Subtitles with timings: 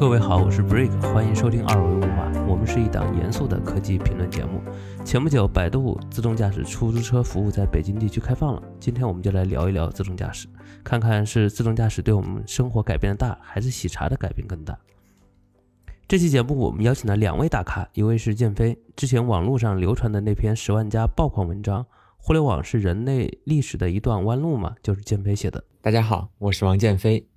[0.00, 2.32] 各位好，我是 Break，欢迎收听二维文化。
[2.48, 4.58] 我们是一档严肃的科技评论节目。
[5.04, 8.62] 前不久，百度自动驾驶出租车服务在北京地区开放了。
[8.78, 10.48] 今天我们就来聊一聊自动驾驶，
[10.82, 14.74] 看看是自动驾驶对我们生活改变大，还是喜茶的改变更大。
[16.08, 21.82] 这期节目我们邀请了两位大咖，一位是建飞，之前网络上流传的那篇十万加爆款文章
[22.16, 25.62] 《互联网是人类历史的一段弯路》嘛，就是建飞写的。
[25.82, 27.29] 大家好，我是王建飞。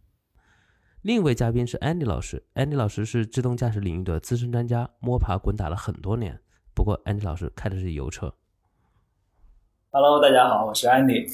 [1.03, 6.39] 另一位嘉宾是 Andy 老师，Andy 老师是自动驾驶领域的资深专家，摸爬滚打了很多年。
[6.73, 8.34] 不过 Andy 老师开的是油车。
[9.91, 11.29] Hello，大家好，我是 Andy。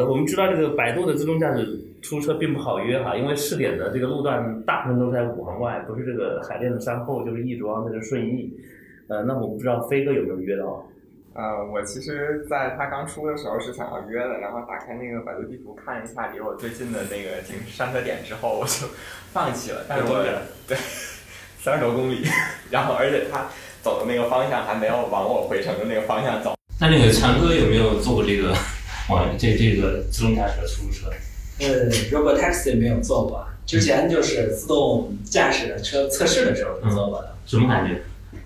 [0.00, 8.52] 的，我们知道这个百度的自动驾驶出车并不好约哈，因为试点的这个路段大部分都在五环外，不是这个海淀的山后，就是亦庄，那是顺义。
[9.08, 10.86] 呃，那我不知道飞哥有没有约到？
[11.34, 18.86] 呃，我其实在他刚出的时候是想要约的，然后打开那个百度地图看一下离我最近的那个停上车点之后，我就
[19.32, 19.84] 放弃了。
[19.88, 20.22] 但是我
[20.66, 20.76] 对
[21.58, 22.24] 三十多公里，
[22.70, 23.46] 然后而且他
[23.80, 26.54] 走的那个方向还没有往我回程的那个方向走。
[26.80, 28.54] 那那个强哥有没有做过这个？
[29.10, 31.10] 哇，这这个自动驾驶的出租车？
[31.58, 37.34] 呃，Robot Taxi 没有做过，之前就是自动驾驶的车测试的时候是做过的。
[37.44, 38.00] 什么感觉？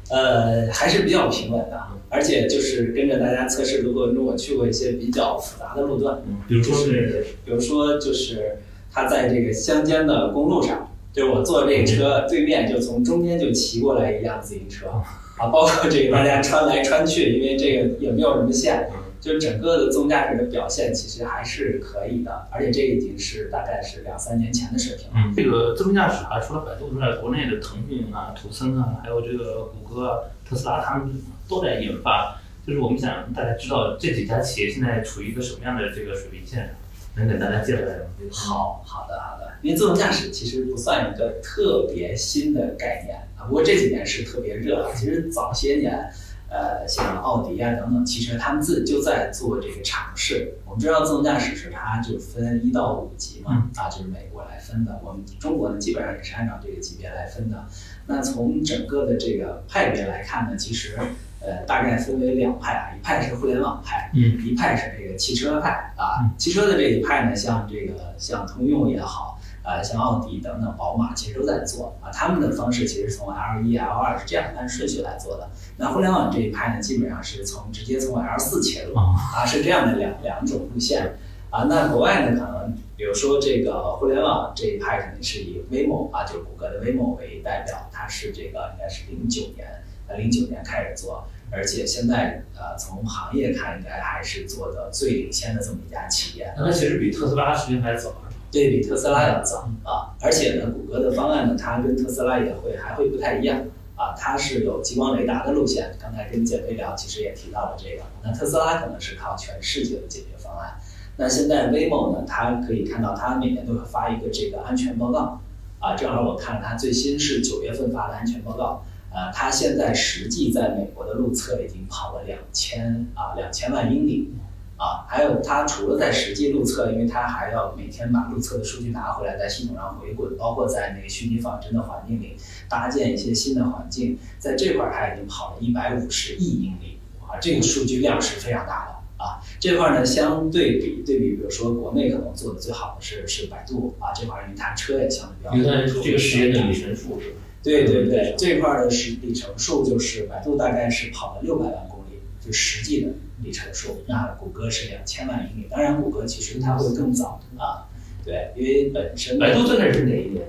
[0.09, 3.83] 呃，还是比较平稳的，而且就是跟着大家测试。
[3.83, 8.59] 如果如果去过一些比较复杂的路段，比如说是，比如说就是
[8.91, 18.89] 它在这个乡间的公路上，就是我坐这个车对面就从中间就骑过来一辆自行车，啊，包括这个大家穿来穿去，因为这个也没有什么线。
[19.25, 25.13] 就是整个的自动驾驶的表现其实还是可以的，而且这已经是大概是两三年前的水平了。
[25.17, 32.39] 嗯，这个自动驾驶啊，除了百度之外，国内的腾讯啊、图森啊，还有这个谷歌、啊、特斯拉，他们都在研发。
[32.67, 36.69] 就是我们想大家知道这几家企业现在处于一个什么样的这个水平线上，
[37.17, 38.05] 能给大家介绍一下吗？
[38.31, 44.93] 好好的好的，因为自动驾驶其实不算一个特别新的概念啊，不过这几年是特别热啊。
[44.95, 46.13] 其实早些年。
[46.55, 50.55] 呃，像奥迪啊等等汽车，他们自己就在做这个尝试。
[50.65, 55.01] 我们知道自动驾驶是它就分一到五级嘛，啊，就是美国来分的。
[55.03, 57.67] 我们中国呢，基本上也是按照这个级别来分的。
[58.07, 60.97] 那从整个的这个派别来看呢，其实
[61.41, 66.31] 呃大概分为两派啊，一派是互联网派，嗯，一派是这个汽车派啊。
[66.39, 69.34] 汽车的这一派呢，像这个像通用也好。
[69.65, 72.13] 呃，像奥迪等等，宝马其实都在做啊。
[72.13, 75.49] 他们的方式其实从 L 一、L 二是这样按顺序来做的。
[75.79, 81.17] 那互联网这一派呢，基本上是从直接从 L 四切入啊，是这样的两两种路线
[81.49, 81.65] 啊。
[81.65, 96.53] 那国外呢，可能比如说这个互联网这一派肯定是以 Waymo 啊，就是谷歌的 Waymo 为代表，它是这个应该是零九年呃零九年开始做，而且现在呃从行业看，应该还是做的最领先的这么一家企业。
[96.55, 98.13] 那它其实比特斯拉时间还早。
[98.55, 103.65] 对比特斯拉要早啊，而且呢，谷歌的方案呢，它跟特斯拉也会还会不太一样
[103.97, 105.93] 啊，它是有激光雷达的路线。
[106.01, 108.05] 刚才跟简飞聊，其实也提到了这个。
[108.23, 110.79] 那特斯拉可能是靠全世界的解决方案。
[111.17, 115.41] 那现在 Waymo 呢，它可以看到，它每年都会发一个这个安全报告
[115.81, 115.97] 啊。
[115.97, 124.33] 正好我看了它最新是九月份发的安全报告，呃，它现在实际在美国的路测已经跑了两千啊两千万英里。
[124.77, 132.37] 啊，还有它除了在实际路测，因为它还要每天把路测的数据拿回来，在系统上回滚，包括在那个虚拟仿真的环境里
[132.69, 139.39] 搭建一些新的环境，在这块儿它已经跑了一百五十亿英里，啊，这个数据量是非常大的啊。
[139.61, 146.03] 这块儿呢，相对比对比，比如说国内可能做的最好的是是百度啊，这块儿因为它车也相对比较多。
[146.03, 147.37] 这个时间的里程数是吧？
[147.63, 153.13] 对对对，这块儿的时里程数就是百度大概是跑了六百万公里，就实际的。
[153.45, 155.69] 里程数，那谷歌是两千万英里。
[155.71, 157.87] 当然，谷歌其实它会更早啊，
[158.25, 160.47] 对，因为本身百度最开始是哪一年？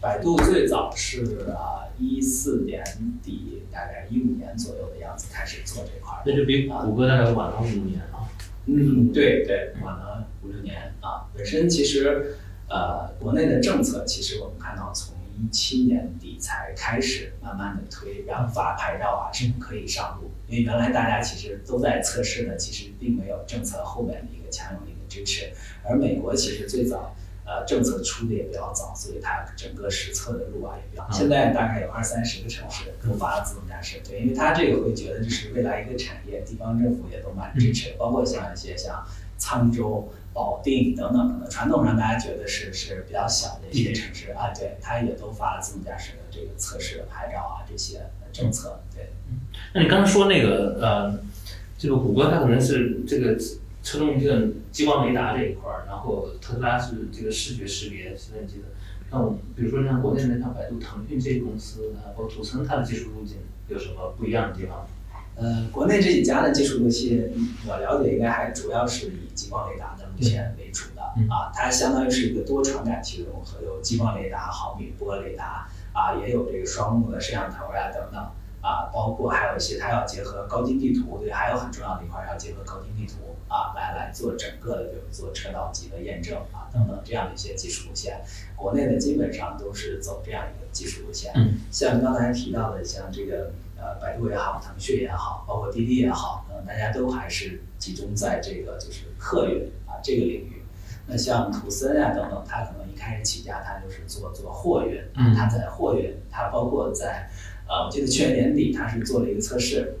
[0.00, 2.82] 百度最早是啊一四年
[3.22, 6.22] 底，大概一五年左右的样子开始做这块儿。
[6.24, 8.26] 那就比谷歌大概晚了五年啊。
[8.66, 11.28] 嗯，对对，晚了五六年啊。
[11.36, 12.36] 本身其实
[12.68, 15.17] 呃，国内的政策其实我们看到从。
[15.40, 25.52] 一七年底才开始慢慢的推，然后发牌照啊什么可以上路，因为原来大家其实都在测试呢，其实并没有政策后面的一个强有力的支持。
[25.84, 27.14] 而美国其实最早，
[27.44, 31.08] 呃，政策出的也比较早，所以它整个实测的路啊也比较。
[31.10, 39.06] 现在大概有二三十个城市都发了自动驾驶，对，因为它这个会觉得这是未来一个产业，地方政府也都蛮支持，包括像一些像
[39.38, 40.12] 沧州。
[40.38, 48.78] 保定等等等等，传统上大家觉得是是比较小的一些城市啊，对，它也都发了自动驾驶的这个测试的牌照啊，这些政策。
[48.94, 49.08] 对，
[49.74, 51.18] 那你刚才说那个呃，
[51.76, 53.36] 这个谷歌它可能是这个
[53.82, 58.66] 车动这个激光雷达这一块儿，然后特斯拉是这个视觉识别计算机的。
[59.10, 64.86] 那我们比如说像国内的像百度、腾讯这些公司，啊，包括图森，它的技术路径有什么不一样的地方？
[65.40, 67.30] 呃，国内这几家的技术路线，
[67.68, 78.20] 我了解应该还主要是以激光雷达的路线为主的啊，它相当于是一个多传感器的融合，有激光雷达、毫米波雷达啊，也有这个双目的摄像头呀等等
[78.60, 88.20] 啊，包括还有一些它要结合高精地图，对，还有很重要的一块要结合高精地图啊，来来做整个的，比如做车道级的验证啊等等这样的一些技术路线，
[88.56, 93.52] 国内的基本上都是走这样一个技术路线，嗯，像刚才提到的，像这个。
[93.80, 100.62] 呃，百度也好，腾讯也好，包括滴滴也好，呃，大家都还是集中在这个就是客运啊这个领域。
[101.06, 107.30] 那像图森啊等等，它可能一开始起家，它就是做做货运，嗯，它在货运，它包括在
[107.66, 109.94] 呃，我记得去年年底，它是做了一个测试，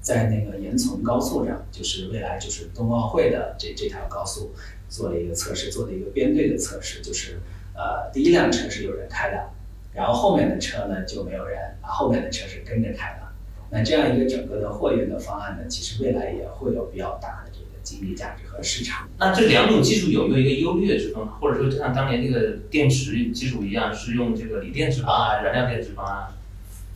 [0.00, 4.52] 在那个岩层高速上，就是未来就是冬奥会的这这条高速
[4.88, 7.40] 做了一个测试，做了一个编队的测试，就是
[7.74, 9.50] 呃，第一辆车是有人开的。
[9.98, 13.26] 然后后面的车呢就没有人，啊，后面的车是跟着开的。
[13.70, 19.08] 那这样一个整个的货运的方案呢，其实未来也会有比较大的这个经济价值和市场。
[19.18, 21.26] 那这两种技术有没有一个优劣之分？
[21.26, 26.28] 或者说，就像当年那个电池技术一样，是用这个锂电池方案、燃料电池方案？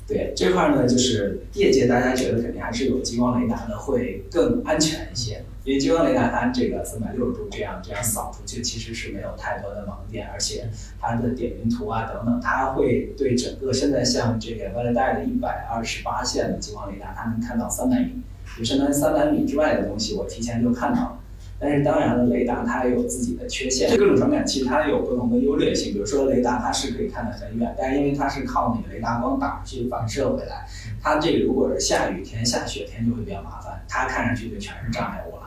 [0.06, 5.42] 对这块呢，就是业界大家觉得肯定还是有激光雷达的会更安全一些。
[5.64, 10.68] 因为激光雷达它这个三百六十度这样这样扫出去，其实是没有太多的盲点，而且
[11.00, 18.22] 它的点云图啊等等，它会对整个现在像这个 v a l i d 的一百二十八线的激光雷达，它能看到三百米，
[18.58, 21.18] 就相当于三百米之外的东西，我提前就看到了。
[21.60, 25.92] 但是当然了，雷达它也有自己的缺陷，各种传感器它有不同的优劣性。
[25.92, 30.66] 比如说雷达它是可以看得很远，但是因为它是靠那个雷达光打去反射回来，
[31.00, 35.41] 它这个如果是下雨天、下雪天就会比较麻烦，它看上去就全是障碍物了。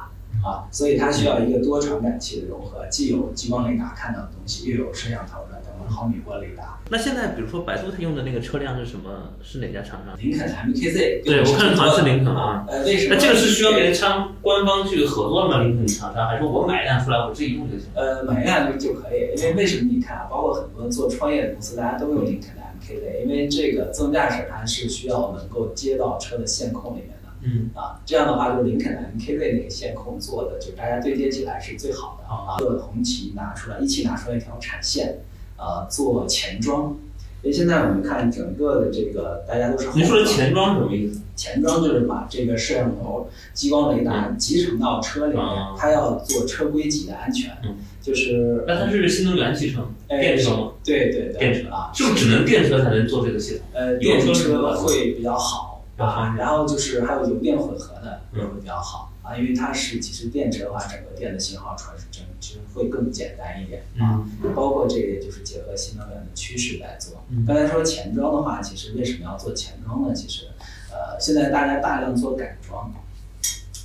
[0.46, 6.80] 啊，所以它需要一个多传感器的融合，既有激光雷达看到的东西，又有摄像头的等等毫米波雷达。
[6.92, 9.34] 那现在比如说百度它用的那个车辆是什么？
[9.42, 10.16] 是哪家厂商？
[10.20, 11.24] 林肯 MKZ。
[11.26, 12.64] 对，我看好像是林肯啊。
[12.68, 13.16] 呃，为什么？
[13.16, 15.64] 那这个是需要跟商官方去合作吗？
[15.64, 17.88] 林肯厂商还是我买一辆出来我自己用就行？
[17.96, 19.90] 呃，买一辆就就可以，因为为什么？
[19.92, 27.16] 你看啊，包括很多做创业的公司，大家都用林肯的 MKZ，因为这个自动驾驶它是需要能够接到车的线控里面。
[27.46, 32.58] 嗯啊，这样的话，就林肯 MKZ 那个线控做的，就大家对接起来是最好的啊。
[32.58, 35.20] 做红旗拿出来，一起拿出来一条产线，
[35.58, 36.98] 呃，做前装。
[37.44, 41.22] 因为现在我们看整个的这个，大家都是您说的前装什么意思？
[41.36, 45.46] 前装就是把这个摄像头、激光雷达集成到车里面，
[45.78, 47.56] 它要做车规级的安全。
[47.64, 50.72] 嗯，就是那它是新能源汽车，电车吗？
[50.84, 53.62] 对对对，电车啊，是不是只能电车才能做这个系统？
[53.74, 55.75] 呃，电车会比较好。
[55.98, 64.22] 啊，然后就是还有油电混合的也会比较好啊，因为它是其实电池的话，整个电的信号传输整其实会更简单一点啊。
[64.54, 67.24] 包括这个也就是结合新能源的趋势来做。
[67.48, 70.14] 刚才说前装的话，其实为什么要做前装呢？
[70.14, 70.48] 其实，
[70.92, 72.94] 呃，现在大家大量做改装，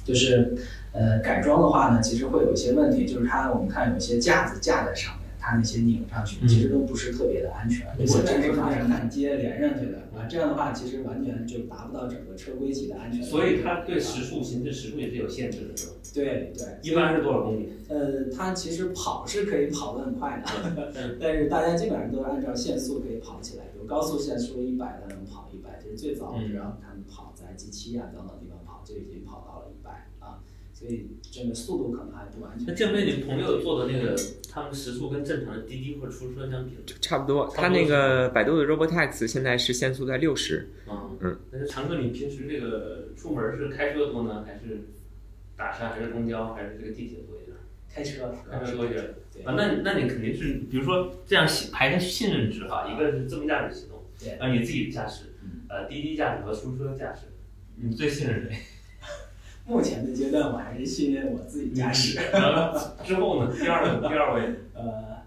[0.05, 0.57] 就是
[0.93, 5.51] 呃改装的话呢，其实会有一些问题，就是它我们看有些架子架在上面。
[5.51, 13.23] 它那些拧上去，其实都不是特别的安全，如果真是把传感接连上去的啊，这样的话其实完全就达不到整个车规级的安全。
[13.23, 15.93] 所以它对时速行驶时速也是有限制的，是吧？
[16.13, 16.79] 对对。
[16.83, 17.73] 一般是多少公里？
[17.89, 30.43] 呃，它其实跑是可以跑得很快的， 但是大家基本上都是按照限速可以跑起来，比如高速限速一百，它能跑一百，就是最早是让他们跑在 G 七啊等等地方跑，就已经跑到了一百啊。
[30.81, 32.67] 所以这个速度可能还不完全。
[32.67, 34.17] 那建飞，你朋友做的那个，
[34.51, 36.73] 他们时速跟正常的滴滴或者出租车相比，
[37.03, 37.53] 差不多。
[37.55, 40.71] 他那个百度的 Robotaxi 现在是限速在六十。
[40.89, 41.39] 嗯嗯。
[41.53, 44.89] 但是常哥，你平时这个出门是开车多呢，还是
[45.55, 47.55] 打车，还是公交，还是这个地铁多一点？
[47.93, 49.05] 开车，开车多一点。
[49.45, 54.03] 啊，那那你肯定是，比如说这样排个信任值哈，一个是自动驾驶系统，
[54.39, 55.35] 啊，你自己驾驶，
[55.69, 57.27] 呃，滴滴驾驶和出租车驾驶，
[57.77, 58.59] 你最信任谁？
[59.71, 62.19] 目前的阶段，我还是信任我自己驾驶。
[63.05, 63.55] 之后呢？
[63.57, 64.43] 第二第二位，
[64.75, 65.23] 呃，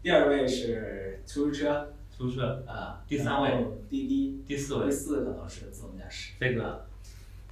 [0.00, 3.02] 第二位是出租车，出租车啊。
[3.08, 3.50] 第三位
[3.90, 6.34] 滴滴，第四位，第四可能是自动驾驶。
[6.38, 6.86] 飞哥，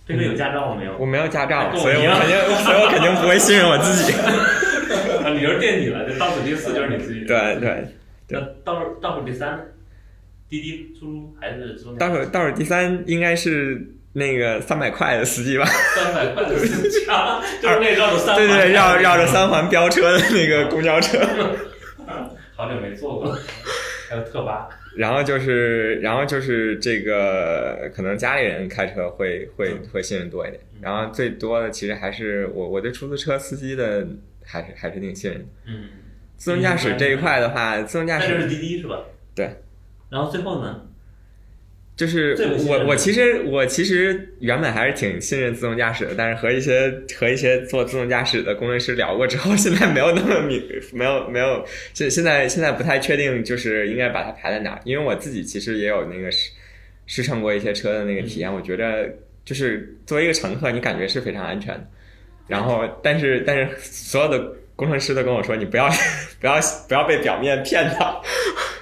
[0.06, 0.96] 飞哥有驾照没有？
[0.98, 4.12] 我没有驾照，所以我肯定，所以我肯定不会信任我自己。
[5.26, 7.24] 啊，你就是垫底了，就倒数第四就是你自己。
[7.26, 7.88] 对对。
[8.28, 9.72] 那倒数倒数第三，
[10.48, 11.98] 滴滴出租还是自动？
[11.98, 13.96] 倒数倒数第三应该是。
[14.12, 17.06] 那个三百块的司机吧，三百块的司机，
[17.62, 21.18] 就是那绕着三环对对绕绕着三环飙车的那个公交车。
[22.56, 23.38] 好久没坐过了。
[24.10, 30.60] 还有特巴，然后就是，然后就是这个，可能家里人开车会会会信任多一点。
[30.80, 34.04] 然后最多的其实还是我我对出租车司机的
[34.44, 35.46] 还是还是挺信任的。
[35.68, 35.84] 嗯，
[36.36, 38.98] 自动驾驶这一块的话，自动驾那就是驶滴滴是吧？
[39.32, 39.62] 对。
[40.08, 40.82] 然后最后呢？
[42.00, 42.34] 就是
[42.66, 50.62] 我我其实我其实原本还是挺信任自动驾驶的，但是和一些和一些做自动驾驶的工程师聊过之后， 现在没有那么明
[50.94, 56.50] 没有没有现现在现在不太确定，就是应该把它排在哪儿，因为我自己其实也有那个试
[57.04, 59.14] 试乘过一些车的那个体验，我觉得
[59.44, 61.86] 就是作为一个乘客，你感觉是非常安全的。
[62.48, 65.86] 然后，但是但是所有的工程师都跟我说，你不要
[66.40, 68.24] 不要不要被表面骗到。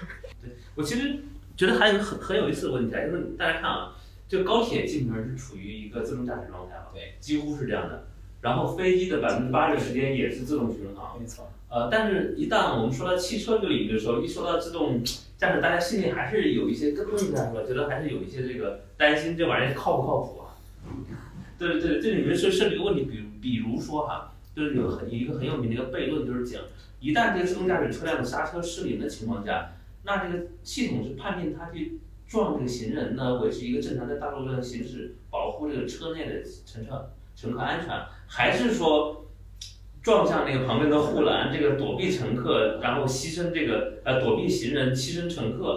[0.77, 1.13] 我其实
[1.59, 3.97] 觉得还有很很有意思的问题啊，就是大家看啊，
[4.29, 8.07] 这高铁基本上是处于一个自动驾驶状态了，对，几乎是这样的。
[8.41, 11.51] 然后飞机的百分之八十时间也是自动巡航，没错。
[11.69, 15.03] 呃，但是，一旦我们说到汽车这个领域的时候，一说到自动
[15.37, 17.63] 驾驶，大家心里还是有一些咯噔一下，是吧？
[17.67, 20.55] 觉得还是有一些这个担心，这玩意儿靠不靠谱啊？
[21.59, 26.63] 对对，这里面是涉及一个问题，比如比如说哈，就是有很一个很有名的一个悖论，就是讲
[27.01, 29.73] 一旦这个自动驾驶车辆的刹车失灵的情况下，
[30.09, 37.95] 那这个系统是判定他去撞这个行人呢，维持一个正常在大路上行驶，保护这个车内的乘客乘客安全，
[38.27, 39.15] 还是说？
[40.01, 45.77] 撞向那个旁边的护栏，这个躲避乘客，然后牺牲这个呃躲避行人，牺牲乘客。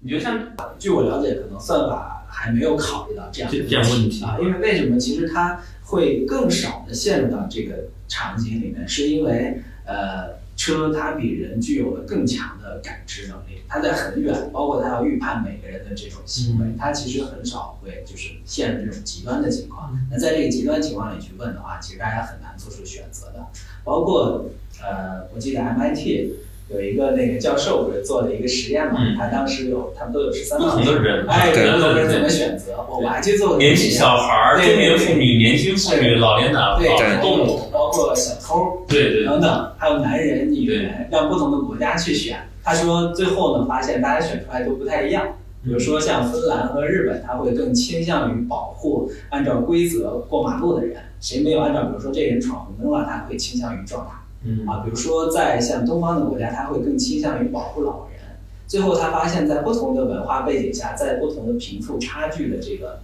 [0.00, 4.98] 你觉得像据我了解，可能算法还没有考虑到这样的这这样问题啊，因为为什么？
[4.98, 19.98] 其实它会更少的陷入到这个场景里面，是因为呃车它比人具有了更强的感知能力，它在很远，包括它要预判每个人的这种行为，它其实很少会就是陷入这种极端的情况。
[20.10, 23.46] 那在这个极端情况里去问的话，其实大家很难做出选择的。
[23.82, 24.50] 包括
[24.82, 26.30] 呃，我记得 MIT
[26.72, 29.16] 有一个那个教授不是做了一个实验嘛，嗯。
[29.18, 32.04] 他当时有他们都有十三不万同的人，哎，对不同人对。
[32.06, 32.72] 对怎么选择？
[32.88, 42.38] 我我还去做过年轻小孩中年妇女、年轻妇女、老年男、对，老年动物，包括小偷对对等等，还有男人、女人，让不同的国家去选。
[42.62, 45.26] 他说最后呢，发现大家选出来都不太一样。
[45.62, 54.19] 比如说像芬兰和日本，他会更倾向于保护按照规则过马路的人，谁没有按照，比如说这人闯红灯了，他会倾向于撞他。
[54.44, 58.20] 嗯啊，比如说在像东方的国家，他会更倾向于保护老人。
[58.66, 63.00] 最后他发现，在不同的文化背景下，在不同的贫富差距的这个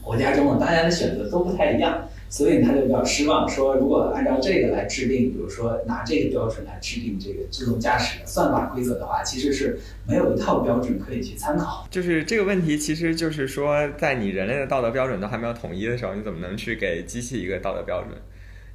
[0.00, 11.86] 国家中呢，大家的选择都不太一样，所以他就比较失望，说如果按照这个来制定，比如说拿这个标准来制定这个自动驾驶的算法规则的话，其实是没有一套标准可以去参考。
[11.90, 18.12] 就是这个问题，其实就是说，在你人类的道德标准都还没有统一的时候，你怎么能去给机器一个道德标准？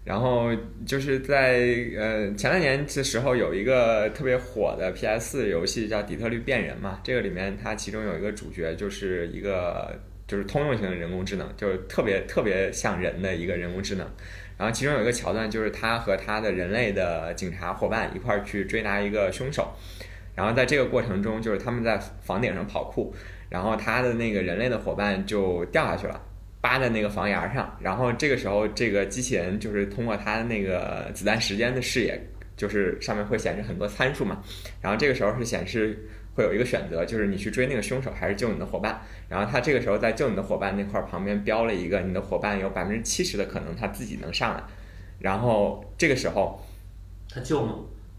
[0.04, 0.50] 然后
[0.86, 1.60] 就是在
[1.98, 9.94] 呃前两年的时候，有一个特别火的 PS 游戏叫《底特律变人》嘛，这个里面它其中有一个主角就是一个
[10.28, 14.08] 就是通用型的人工智能，就是特别特别像人的一个人工智能。
[14.58, 19.72] 然后其中有一个桥段，就是他和他的人类的警察伙伴一块儿去追拿一个凶手。
[20.36, 23.14] 然后在这个过程中，就是他们在房顶上跑酷，
[23.50, 26.22] 然后他的那个人类的伙伴就掉下去了，
[26.62, 27.78] 扒在那个房檐上。
[27.80, 32.20] 然后这个时候，这个机器人就是通过它那个子弹时间的视野，
[32.58, 34.42] 就是上面会显示很多参数嘛。
[34.82, 39.02] 然后这个时候是显示会有一个选择，就是你去追那个凶手还是救你的伙伴。
[39.28, 44.64] 然后他这个时候在救你的伙伴那块儿旁边标了一个，你的伙伴有百分之七十的可能他自己能上来。
[45.20, 46.60] 然后这个时候
[47.30, 47.76] 他救吗？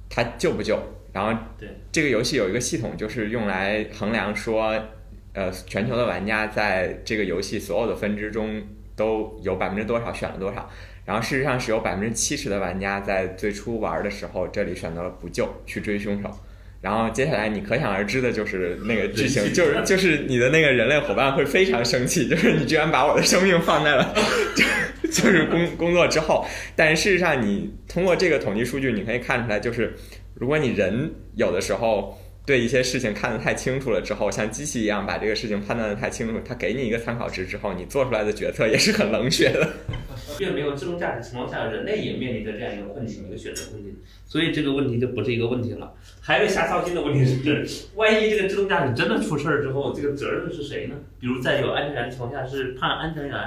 [0.09, 0.79] 他救不救？
[1.13, 4.81] 然后对这个游戏有一个系统，就是用来衡量说，
[5.33, 8.63] 呃，全球的玩家在这个游戏所有的分支中
[8.97, 10.69] 都有百分之多少选了多少。
[11.05, 16.31] 然后事实上是有百分之七十的玩家在最初玩的时候，这里选择了不救，去追凶手。
[16.81, 24.15] 然后接下来你可想而知的就是那个剧情，就是就是你的那个人类伙伴会非常生气，就是你居然把我的生命放在了，
[24.55, 24.65] 就
[25.11, 26.47] 就是工工作之后。
[26.77, 29.95] 但是事实上，你通过这个统计数据，你可以看出来，就是
[30.35, 32.19] 如果你人有的时候
[32.51, 39.69] 对一些事情看得太清楚了之后，像机器一样把这个事情判断的太清楚，它给你一个参考值之后，你做出来的决策也是很冷血的。
[40.37, 45.95] 并没有自动驾驶情况下，人类也面临着这样一个困境，一个选择困境，所以这个问题就不是一个问题了。
[46.21, 50.97] 还有一个瞎操心的问题是，万一这个自动驾驶真的出事儿之后，这个责任是谁呢？
[51.21, 53.39] 比如在有安全员的情况下，是判安全员，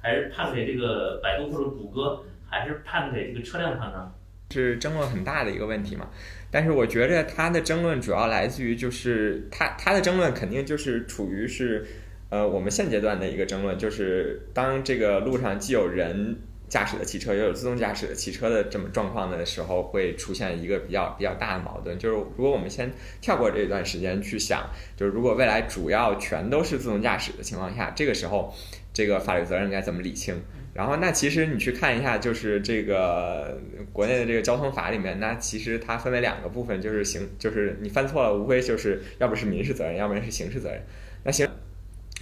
[0.00, 4.14] 还是判给这个百度或者谷歌，还是判给这个车辆厂商？
[4.50, 6.08] 是争论很大的一个问题嘛。
[6.50, 11.84] 但是我觉着他的争论主要来自于，就是他他的争论肯定就是处于是，
[12.30, 16.38] 呃，我们现阶段的一个争论，就是当这个路上既有人
[16.68, 21.98] 驾驶的汽车，又有自动驾驶的汽车的这么状况的时候，会出现一个比较比较大的矛盾。
[21.98, 28.54] 就是如果我们先跳过这一段时间去想，就是如果未来主要全都是自动驾驶的情况下，这个时候
[28.94, 30.40] 这个法律责任该怎么理清？
[30.76, 33.58] 然后那其实你去看一下，就是这个
[33.92, 40.82] 国内的这个交通法里面，那其实它分为两个部分，就是刑，就是你犯错了，无非就是要不是民事责任，要不然是刑事责任。
[41.24, 41.48] 那行。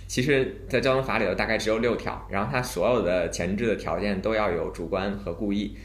[0.06, 5.76] 其实，在交通法里头大概只有六条，然后它所有的前置的条件都要有主观和故意，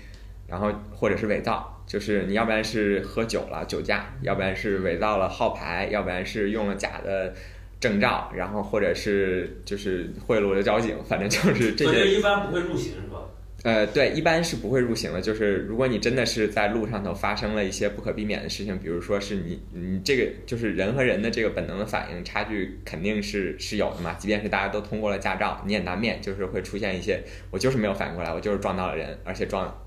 [0.45, 7.33] 然后或者是伪造，就是你要不然是喝酒了酒驾，要不然是伪造了号牌，要不然是用了假的
[7.79, 12.15] 证照，然后或者是就是贿赂了交警，反正就是这些。
[12.15, 13.19] 一般不会入刑是吧？
[13.63, 15.19] 呃，对，一般是不会入刑的。
[15.19, 24.13] 就是如果你真的是在路上头发生了一些不可避免的事情，比如说是你你这个就是人和人的这个本能的反应差距肯定是是有的嘛。
[24.13, 27.21] 即便是大家都通过了驾照，你也难免就是会出现一些
[27.51, 29.77] 我就是没有反应过来，我就是撞到了人，而且撞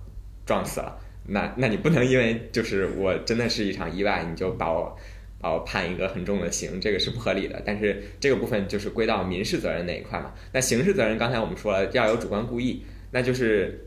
[0.45, 0.99] 撞死了。
[1.25, 4.95] 那那你不能因为就是我真的是一场意外，你就把我
[5.43, 7.61] 哦判一个很重的刑，这个是不合理的。
[7.65, 10.33] 但是这个部分就是归到民事责任那一块嘛。
[10.53, 12.85] 那刑事责任刚才我们说了要有主观故意。
[13.15, 13.79] 那就是，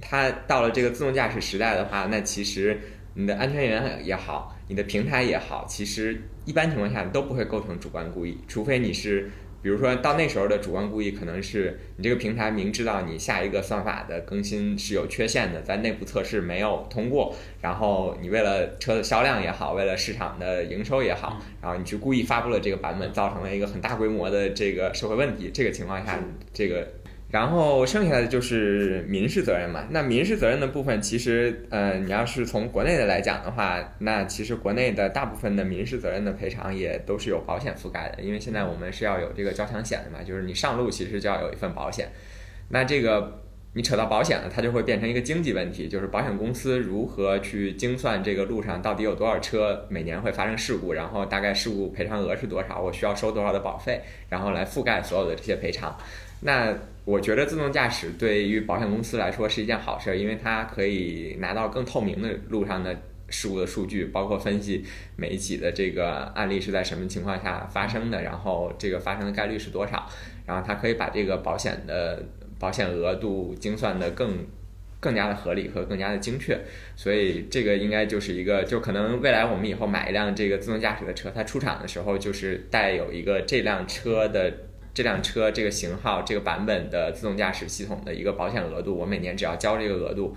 [0.00, 2.76] 它到了这个自动驾驶时代的话，那其实
[3.14, 9.30] 你的安全员也好，你的平台也好，其实一般情况下都不会构成主观故意，除非你是，
[9.62, 26.18] 比如说到那时候的主观故意，可能是你这个平台明知道你下一个算法的更新是有缺陷的，在内部测试没有通过，然后你为了车的销量也好，为了市场的营收也好，然后你去故意发布了这个版本，造成了一个很大规模的这个社会问题，这个情况下，
[26.52, 26.88] 这个。
[27.32, 29.86] 然后剩下的就是民事责任嘛。
[29.90, 38.22] 那民事责任的部分，其实，呃，你要是从国内的来讲的话，那其实国内的大部分的民事责任的赔偿也都是有保险覆盖的。
[38.22, 42.06] 因为现在我们是要有这个交强险的嘛，就是你上路其实就要有一份保险。
[42.68, 43.40] 那这个
[43.72, 55.96] 你扯到保险了，它就会变成一个经济问题，就是保险公司如何去精算这个路上到底有多少车每年会发生事故，然后大概事故赔偿额是多少，我需要收多少的保费，然后来覆盖所有的这些赔偿。
[56.44, 62.96] 那我觉得自动驾驶对于保险公司来说是一件好事，因为它可以拿到更透明的路上的
[63.28, 64.84] 事故的数据，包括分析
[65.16, 70.08] 每一起的这个案例是在什么情况下发生的，然后这个发生的概率是多少，
[70.44, 72.24] 然后它可以把这个保险的
[72.58, 74.44] 保险额度精算的更
[74.98, 76.60] 更加的合理和更加的精确，
[76.96, 84.52] 所以这个应该就是一个，就可能未来我们以后买一辆这个自动驾驶的车，它出厂的时候就是带有一个这辆车的。
[84.94, 90.36] 这辆车这个型号这个版本的自动驾驶系统的一个保险额度，我每年只要交这个额度，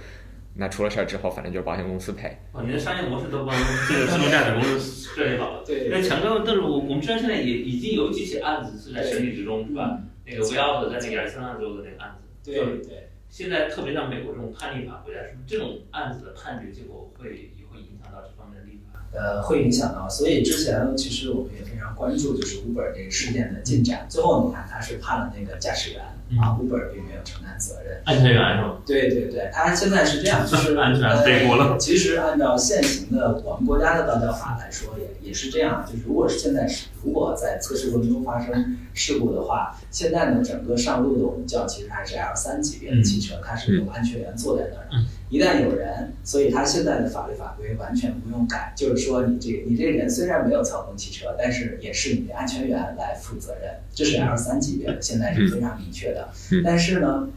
[0.55, 2.37] 那出了事儿之后，反正就是保险公司赔。
[2.53, 3.53] 哦，你的商业模式都帮
[3.89, 5.63] 这个自动驾驶公司设计好了。
[5.65, 5.89] 对。
[5.89, 9.99] 那强哥，但是我我们知道现在也已经有几起案子是在审理之中，是吧？
[10.25, 12.49] 那个 v 奥的在那个亚利桑那州的那个案子。
[12.49, 13.09] 对对。
[13.29, 19.03] 现在特别像美国这种判例法国家，是不是这种案子的判决结果会也会影响到这方面的立法？
[19.11, 20.07] 呃，会影响到。
[20.07, 21.74] 所以之前其实我们也。
[21.95, 26.01] 关注就是 Uber 这个事件的进展，最后你看他是判了那个驾驶员
[26.41, 28.01] 啊，Uber 并没有承担责任。
[28.05, 28.77] 安全员是吧？
[28.85, 31.77] 对对对，他现在是这样，就是安全背锅了。
[31.77, 45.05] 其实按照现行的我们国家的道交法来说，也也是这样，就是如果是现在是如果在测试过程中发生事故的话，现在呢整个上路的我们叫其实还是 L 三级别的汽车，它是有安全员坐在那儿的。
[45.27, 56.29] 一旦有人，所以他现在的法律法规完全不用改，就是说你这你这人虽然没有操控汽车，但是也是你的安全员来负责任，这是 L 三级别的，现在是非常明确的。
[56.63, 57.29] 但是呢，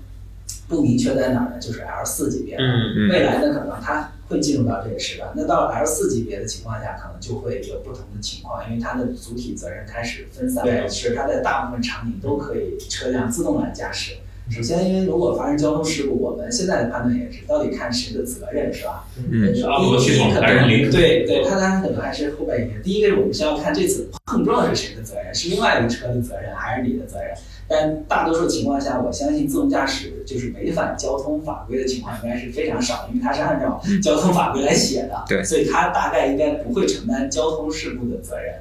[0.68, 1.59] 不明确在哪儿呢？
[1.61, 2.62] 就是 L 四级别的，
[3.11, 5.31] 未来呢可能它会进入到这个时段。
[5.35, 14.16] 那到了 L 四级别的情况下，可能就会有不同的情况，因为它的主体责任开始分散，对，是它在大部分场景都可以车辆自动来驾驶。
[14.50, 19.06] 首先，因为如果发生交通事故，我们现在的判断也是，到底看谁的责任，是吧？
[19.30, 19.62] 嗯，第一
[20.32, 22.80] 可能对对，他他可能还是后边一个。
[22.82, 27.34] 第一个是我们是要看这次碰撞是谁的责任，是另外一个车的责任，还是你的责任？
[27.68, 38.54] 但大多数情况下，我相信自动驾驶就是违反交通法规的情况应该是非常少，因为它是按照交通法规来写的，对，所以它大概应该不会承担交通事故的责任。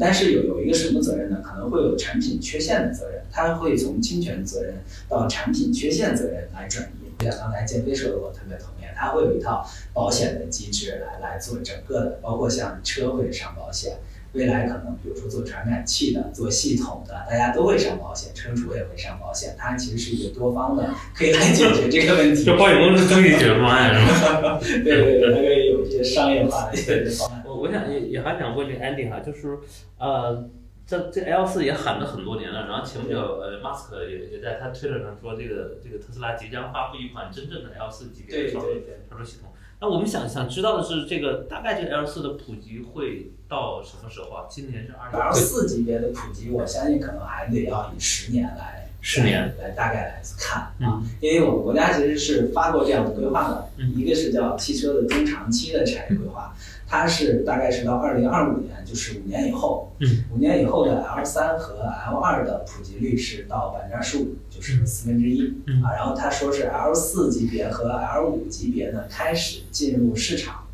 [0.00, 1.38] 但是有有一个什么责任呢？
[1.44, 4.76] 可能会有产品缺陷的责任，它会从侵权责任
[5.08, 7.10] 到产品缺陷责任来转移。
[7.18, 13.98] 就像刚才建飞说的，我特别同意，它会有一套保险的机制来来做整个的，包括像车会上保险，
[14.32, 22.42] 未来可能比如说做传感器的、做系统的，大家都会上保险，车主也会上保险，它其实是一个多方的，可以来解决这个问题。
[22.44, 24.58] 就保险公司终于解决方案是吗？
[24.60, 27.44] 对对对，它可以有一些商业化的一些方案。
[27.46, 29.56] 我我想也也还想问这个 Andy 哈，就是
[29.98, 30.50] 呃，
[30.86, 38.68] 这这 L 四也喊了很多年了，然后前不久呃，马斯克也也在他推特上说，这个这个特斯拉即将发布一款真正的 L 四级别的操作
[39.08, 39.50] 操作系统。
[39.80, 44.44] 那我们想想知道的是，这个大概这个 L 四的普及会到什么时候啊？
[44.48, 56.54] 今年是二 L 四级别的普及，我相信可能还得要以十年来十年来大概来看啊，因为我们国家其实是发过这样的规划的，一个是叫汽车的中长期的产业规划。
[56.96, 59.92] 它是大概是到二零二五年，就是五年以后，
[60.32, 65.44] 五年以后的 L 三和 L 二的普及率是到百分之二十五，就是四分之一
[65.82, 65.92] 啊。
[65.96, 70.66] 然后他说是 L 四级别和 L 五级别呢开始进入市场，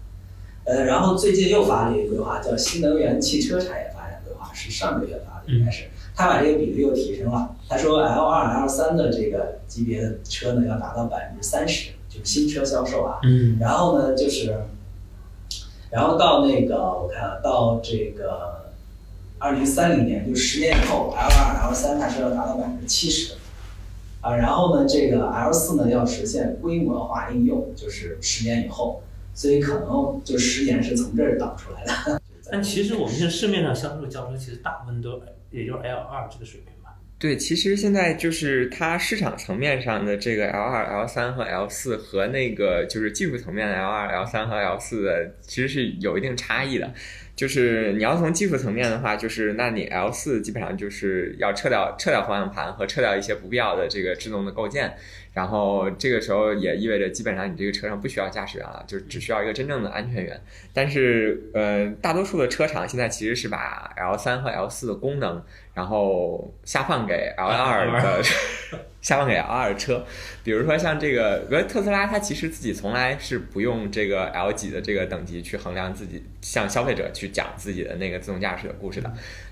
[0.65, 7.57] 呃，然后最近又发了一个规划，叫新能源汽车产业发展规划，是上个月发的，应该是他把这个比例又提升了。
[7.67, 13.21] 他说 L 二、L 三的这个级别的车呢要达到百分之三十，就是新车销售啊。
[13.23, 14.55] 嗯，然后呢就是。
[15.90, 18.70] 然后到那个，我看啊到这个
[19.38, 23.35] 二零三零年，就十年以后，L 二、L 三它是要达到百分之七十，
[24.20, 29.03] 啊，然后呢，这个 L 四呢要实现规模化应用，就是十年以后，
[29.35, 32.20] 所以可能就十年是从这儿导出来的。
[32.53, 36.74] 但其实我们现在市面上销售的轿车，其实大部分都也就是 L 二这个水平。
[37.21, 46.91] 对，其实现在就是它市场层面上的这个 L 二、L 三和 L 四和那个就是技术层面的 L 二、L 三和 L 四的，其实是有一定差异的。
[47.37, 54.97] 就是你要从技术层面的话，就是那你 L 四基本上就是要撤掉撤掉方向盘和撤掉一些不必要的这个制动的构建。
[55.33, 60.40] 然后这个时候也意味着，基本上你这个车上不需要驾驶员了，就只需要一个真正的安全员。
[60.73, 65.43] 但是，呃，大多数的车厂现在其实是把 L 三和 L 四的功能，
[65.75, 68.23] 然后下放给 L 二的。
[69.01, 70.05] 下放给 L 二车，
[70.45, 79.11] 比如说像这个，因为特斯拉它其实自己从来是不用这个 L 几的这个等级去衡量自己，向消费者去讲自己的那个自动驾驶的故事的。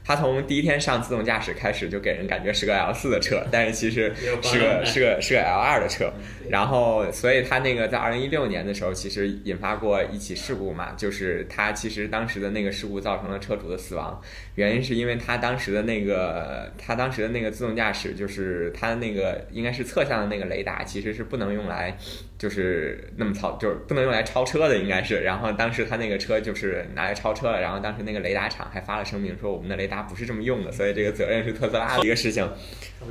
[0.09, 4.11] 它从第一天上自动驾驶开始就给人感觉是个 L 四的车，但是其实
[4.43, 6.11] 是个是个是个 L 二的车。
[6.49, 14.19] 然后，所以它那个在二零一六年的时候，其实引发过一起事故嘛，就是它其实当时的那个事故造成了车主的死亡，
[14.55, 19.47] 原因是因为它当时的那个它当时的那个自动驾驶，就是它的那个。
[19.53, 21.97] 应该是侧向的那个雷达，其实是不能用来，
[22.39, 25.23] 就是那么操，就是不能用来超车的，应该是。
[25.23, 32.49] 然后当时他那个车就是拿来超车了，然后当时那个雷达厂还发了声明说我们的雷达不是这么用的，所以这个责任是特斯拉的一个事情。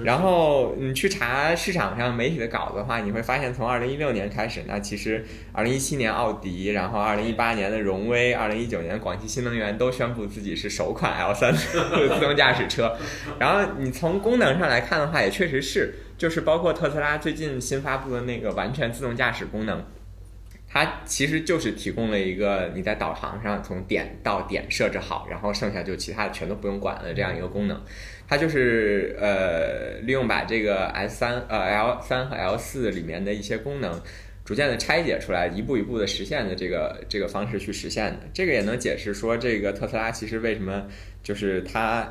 [0.04, 12.98] 然后你去查市场上媒体的稿子的话，你会发现从二零一六年开始，那其实二零一七年奥迪，然后二零一八年的荣威，二零一九年广汽新能源都宣布自己是首款 L 三 自动驾驶车。
[13.40, 15.94] 然后你从功能上来看的话，也确实是。
[16.18, 19.86] 就是包括特斯拉最近新发布的那个完全自动驾驶功能，
[20.78, 27.82] 它其实就是提供了一个你在导航上从点到点设置好，然后剩下就其他的全都不用管的这样一个功能。
[28.28, 34.00] 它就是呃利用把这个 S 三呃 L 三和 L 四里面的一些功能
[34.46, 38.20] 逐渐的拆解出来，一步一步的实现的这个这个方式去实现的。
[38.32, 40.86] 这个也能解释说这个特斯拉其实为什么
[41.24, 42.08] 就是它。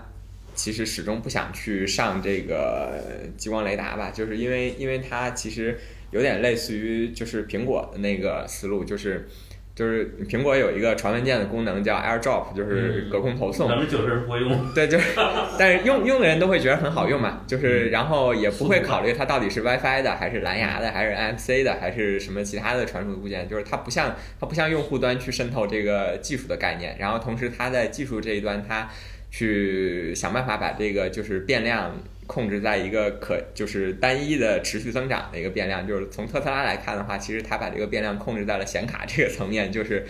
[0.54, 2.98] 其实始终不想去上这个
[3.36, 5.78] 激光雷达吧，就是因为因为它其实
[6.10, 9.28] 有点类似于就是苹果的那个思路，就是
[9.74, 13.68] 就是苹果有一个传文件的功能叫 AirDrop，就是隔空投送。
[13.68, 14.72] 百分之九十人不会用。
[14.74, 15.10] 对，就是，
[15.58, 28.88] 但是用用的人都会觉得很好用嘛，就是然后也不会考虑它到底是 WiFi 的还是蓝牙的还是 NFC 的还是什么其他的传输部件，就是它不像它不像用户端去渗透这个技术的概念，然后同时它在技术这一端它。
[29.28, 31.92] 去想办法把这个就是变量
[32.26, 40.04] 控制在一个可就是单一的持续增长的一个变量，就是从特斯拉来看的话，其实它把这个变量控制在了显卡这个层面，就是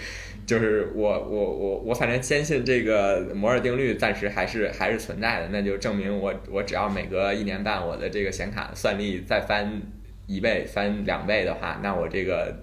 [0.46, 9.83] 就是我我我我反正坚信这个摩尔定律暂时还是还是存在的，那就证明我我只要每隔一年半我的这个显卡算力再翻
[10.26, 12.55] 一倍翻两倍的话，那我这个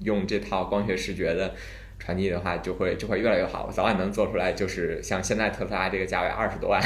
[0.00, 1.54] 用这套光学视觉的。
[1.98, 4.52] 传递的话就会就会越来越好，我早晚能做出来。
[4.52, 6.80] 就是像现在特斯拉这个价位二十多万、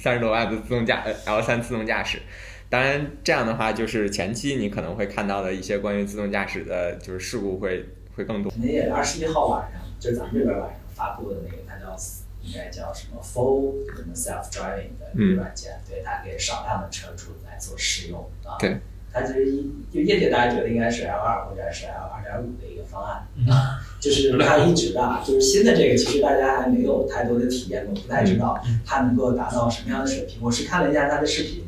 [0.00, 2.20] 三十多万的自动驾 L 三自动驾驶。
[2.68, 7.84] 当然，这样的话就是前期你可能会看到的一些关于自动驾驶的，就是事故会
[8.16, 8.52] 会更多。
[8.56, 11.96] 那也二十一号晚上，就是咱们这边晚上发布的那个，它叫
[12.42, 18.56] 应该叫什么 Full 什么 Self Driving 的软件，对它给少量的车主来做试用啊。
[18.58, 18.78] 对。
[19.12, 30.38] 它其实一就业界大家觉得应该是 L 二或者是 L 二点五的一个方案啊， 就是它一直的，就是新的这个其实大家还没有太多的体验过，不太知道它能够达到什么样的水平。
[30.40, 31.64] 我是看了一下它的视频，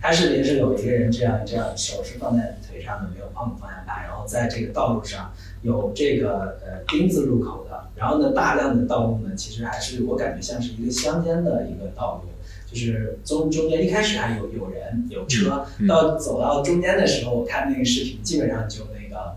[0.00, 5.30] 它视频是有一个人这样这样手是放在腿上的，没有碰方向盘，然后在这个道路上
[5.62, 12.30] 有这个呃丁字路口的，然后呢大量的道路呢其实还是我感觉像是一个乡间的一个道路。
[12.70, 19.36] 就是中中间一开始还有有人有车，嗯到走到中间的时候，我看那个视频，基本上就那个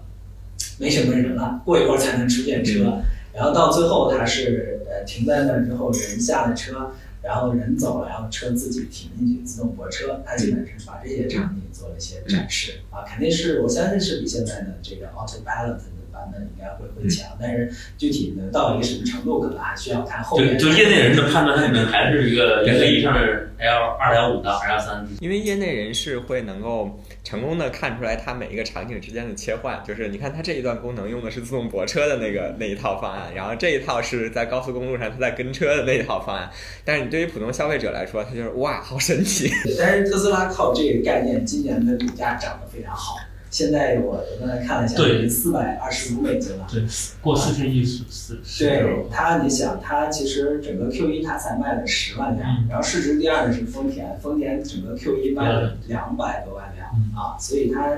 [0.79, 3.01] 没什么人了，过一会儿才能出现车，
[3.33, 6.91] 然后到最后他是呃停在那儿之后，人下了车。
[7.23, 15.77] 然后人走了，然后车自己停进去，自动泊车，他基本上把这些场景做了一些展示啊，肯定是我相信是比现在的这个 Autopilot
[16.21, 20.57] 的版本应该会会强，但是具体的到一个什么程度，可能还需要看后面。
[20.57, 23.19] 就就业内人士判断，它可能还是一个一个以上的
[23.57, 25.07] L 二点五到 L 三。
[25.19, 36.49] 因为业内人士会能够成功的看出来它每一个场景之间的切换，就是你看它这一段功能用的是自动泊车的那个那一套方案，然后这一套是在高速公路上它在跟车的那一套方案，
[36.85, 39.49] 但是你对于普通消费者来说，他就是哇，好神奇。
[39.77, 43.15] 但是特斯拉靠这个概念，今年的股价涨得非常好。
[43.51, 46.65] 现在我我刚才看了一下，对四百二十五美金了。
[46.71, 46.81] 对，
[47.21, 48.65] 过四千亿是是是。
[48.65, 57.97] 对它，你想，它其实整个 Q 一它才卖了十万辆，嗯然后市值第二的是丰田，丰田整个 Q 一卖了两百多万辆、嗯啊，所以它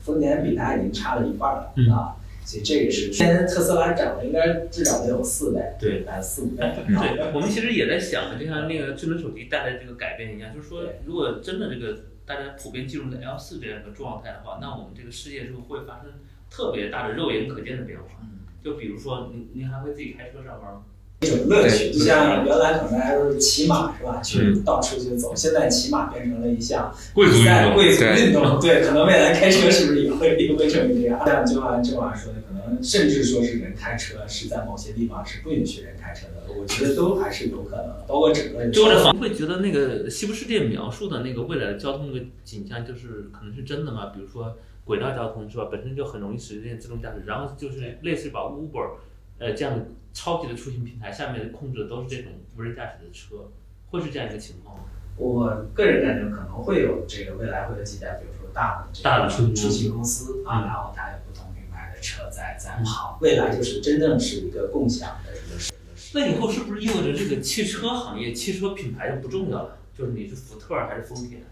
[0.00, 6.62] 丰田比它已经差了一半了、嗯啊，所以这个是现在特斯拉涨了应该至少得有四倍，对呃四五倍。
[6.62, 16.12] 啊对，我们其实也在想，就像那个智能手机带来这个改变一样，就是说，如果真的这个大家普遍进入了 L 四这样一个状态的话，那我们这个世界就会发生
[16.48, 18.06] 特别大的肉眼可见的变化。
[18.22, 20.86] 嗯就比如说，您您还会自己开车上班吗？
[21.24, 27.74] 一种乐趣，就像原来可能大家都是骑马是吧，去到处去走，现在骑马变成了一项贵族运动。
[27.74, 31.18] 贵族运动，对，可能未来开车是不是也会也会成为这样？
[31.24, 44.12] 像就像郑老师说的，可能甚至说是人开车是在某些地方是不允许人开车的，我觉得都还是有可能，包括整个就这会觉得那个西部世界描述的那个未来的交通那个景象，就是可能是真的吗？
[44.14, 48.90] 比如说轨道交通是吧，本身就很容易实现自动驾驶，然后就是类似于把 Uber，
[49.38, 53.50] 呃这样的超级的出行平台下面控制的都是这种无人驾驶的车，
[53.90, 54.84] 会是这样一个情况吗？
[55.16, 65.72] 我个人感觉可能会有这个未来会有几家，比如说大的这个大的出行公司出行公司啊，嗯然后它有不同品牌的车在在跑，未来就是真正是一个共享的一个事。
[66.14, 69.78] 那以后是不是意味着这个汽车行业、汽车品牌就不重要了？
[69.96, 71.42] 就是你是福特还是丰田？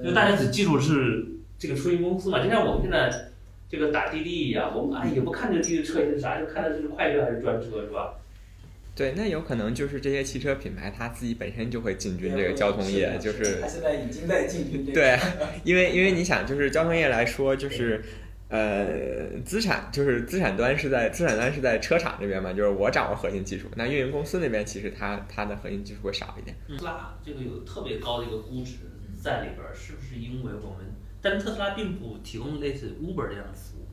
[0.00, 1.26] 因为大家只记住是
[1.58, 3.31] 这个出行公司嘛，就像我们现在
[3.72, 8.12] 这个打滴滴一样，我们哎也不看这个滴滴车是啥，就看它是快车还是专车，是吧？
[8.94, 15.00] 对，那有可能就是这些汽车品牌它自己本身就会进军这个交通业， 就是它现在已经在进军这个。
[15.00, 15.18] 对，
[15.64, 18.04] 因为因为你想，就是交通业来说，就是
[18.50, 26.54] 呃，资产就是资产端是在资产端是在车厂这边嘛，就是我掌握核心技术，那运营公司那边其实它它的核心技术会少一点。
[26.82, 28.72] 拉这个有特别高的一个估值
[29.18, 30.92] 在里边儿，是不是因为我们？
[31.22, 33.86] 但特斯拉并不提供类似 Uber 这样的服务。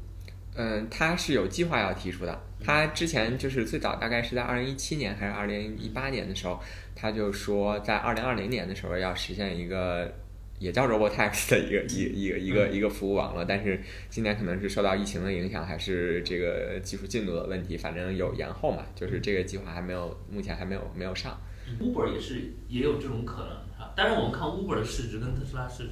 [0.55, 2.41] 嗯，它是有计划要提出的。
[2.61, 6.59] 它之前就是最早大概是在二零一七年还是二零一八年的时候，
[6.95, 10.13] 他就说在二零二零年的时候要实现一个
[10.57, 21.39] 也叫 RoboTaxi 的一个一一个一个一个服务网络，但是今年可能是受到疫情的影响，还是这个技术进度的问题，反正有延后嘛，就是这个计划还没有，目前还没有没有上。
[21.79, 25.91] Uber 也是也有这种可能啊，但是我们看 Uber 的市值跟特斯拉市值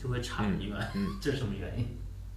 [0.00, 1.86] 就会差很远，嗯这是什么原因？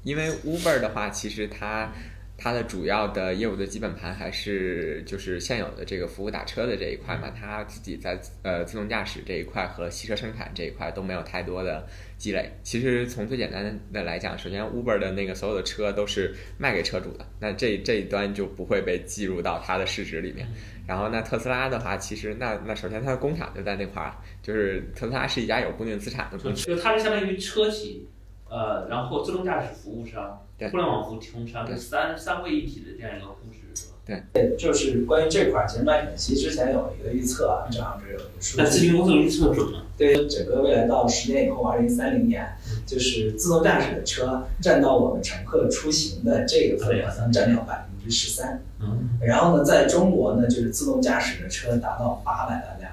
[0.04, 1.89] 因为 Uber 的话，其实它
[2.38, 12.52] 它的主要的业务的基本盘还是就是现有的这个服务打车的这一块嘛，它自己在呃自动驾驶这一块和汽车生产这一块都没有太多的积累。
[12.63, 20.48] 其实从最简单的来讲，首先 Uber 的那个所有的车都是卖给车主的，那这这一端就不会被计入到它的市值里面。
[20.86, 26.65] 然后那特斯拉的话，其实那那首先它的工厂就在那块儿，就是特斯拉是一家有固定资产的就公司。
[26.65, 28.06] 就它是相当于车企，
[28.50, 30.38] 呃，然后自动驾驶服务商、
[30.69, 34.23] 互联网服务提供商，对是三三位一体的这样一个故事，是吧？
[34.58, 39.84] 就是关于这块儿，其实麦肯锡之前有一个预测啊，正好这有一个数那咨据，询公司预测准吗？
[39.97, 48.62] 对整个未来到十年以后，二零三零年，就是自动驾驶的车占到我们乘客出行的这个份额能占到百分之十三。
[48.80, 52.91] 嗯，然后呢，在中国呢，就是自动驾驶的车达到八百万辆，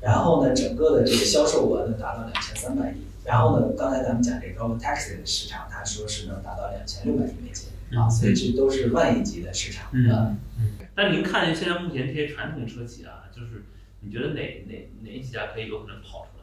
[0.00, 2.94] 然后呢，整个的这个销售额呢达到两千三百亿。
[3.24, 9.88] 然后呢，刚才咱们讲这个 Robotaxi 的市场，他说是能达到两千六百亿美金啊，所以这都是万亿级的市场。
[9.92, 10.38] 嗯
[10.94, 13.64] 那您看现在目前这些传统车企啊，就是
[14.00, 16.42] 你觉得哪哪哪几家可以有可能跑出来？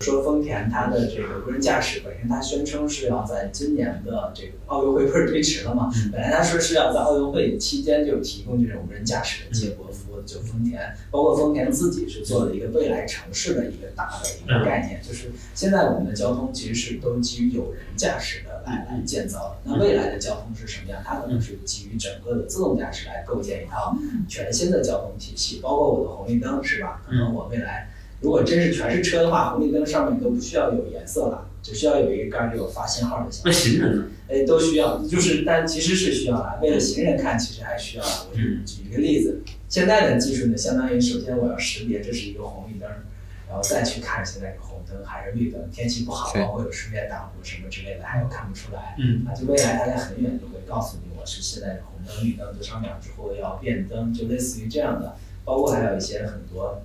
[0.00, 5.90] 说丰田它的这个无人驾驶本身，它宣称是要在今年的这个奥运会不是推迟了嘛？
[6.12, 19.56] 本来它说是要在奥运会期间就提供这种无人驾驶的接驳服务，就丰田，包括丰田自己是做了一个未来城市的一个大的一个概念，就是现在我们的交通其实是都基于有人驾驶的来来建造的。
[19.64, 21.00] 那未来的交通是什么样？
[21.04, 23.96] 它可能是基于整个的自动驾驶来构建一套
[24.28, 27.00] 全新的交通体系，包括我的红绿灯是吧？
[27.06, 27.90] 可能我未来。
[28.22, 33.52] 如果真是全是车的话，红绿灯上面都不需要有颜色了，只需要有一个杆儿有发信号就行那。
[33.52, 34.04] 行人呢？
[34.28, 38.10] 哎，都需要，就是但其实是需要的，为了行人看，其实还需要的。
[38.30, 42.88] 我举举一个例子，现在的技术呢，相当于首先我要识别这是一个红绿灯，
[43.48, 48.94] 然后再去看现在是红灯还是绿灯，天气不好，对包括有顺便挡路什么之类的，还有看不出来。
[48.98, 55.16] 嗯啊，就未来它在很远就会告诉你，我是现在是红灯、绿灯，多少秒之后要变灯，就类似于这样的。
[55.44, 56.82] 包括还有一些很多，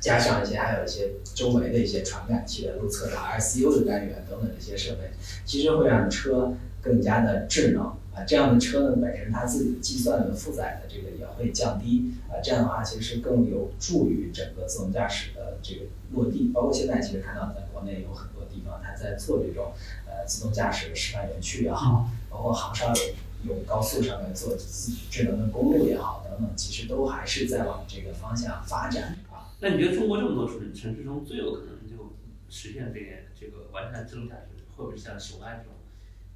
[0.00, 5.10] 加上一些还有一些周围的一些传感器的路测的 RCU 的单元等等这些设备，
[5.44, 8.24] 其实会让车更加的智能啊。
[8.26, 12.40] 这样的车呢，本身它自己计算的负载的这个也会降低啊。
[12.42, 16.50] 这样的话，其实更有助于整个自动驾驶的这个落地。
[16.54, 19.72] 包括现在其实看到在国内有很多地方，它在做这种
[20.06, 29.52] 呃自动驾驶的示范园区也好，包括航上有有高速上面做自智能的公路也好等等，其实都还是在往这个方向发展啊。
[29.60, 32.14] 那你觉得中国这么多城城市中最有可能就
[32.48, 33.06] 实现这个
[33.38, 35.73] 这个完善自动驾驶，会不会像雄安这种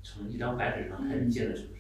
[0.03, 1.71] 从一张白纸上开始建的城市？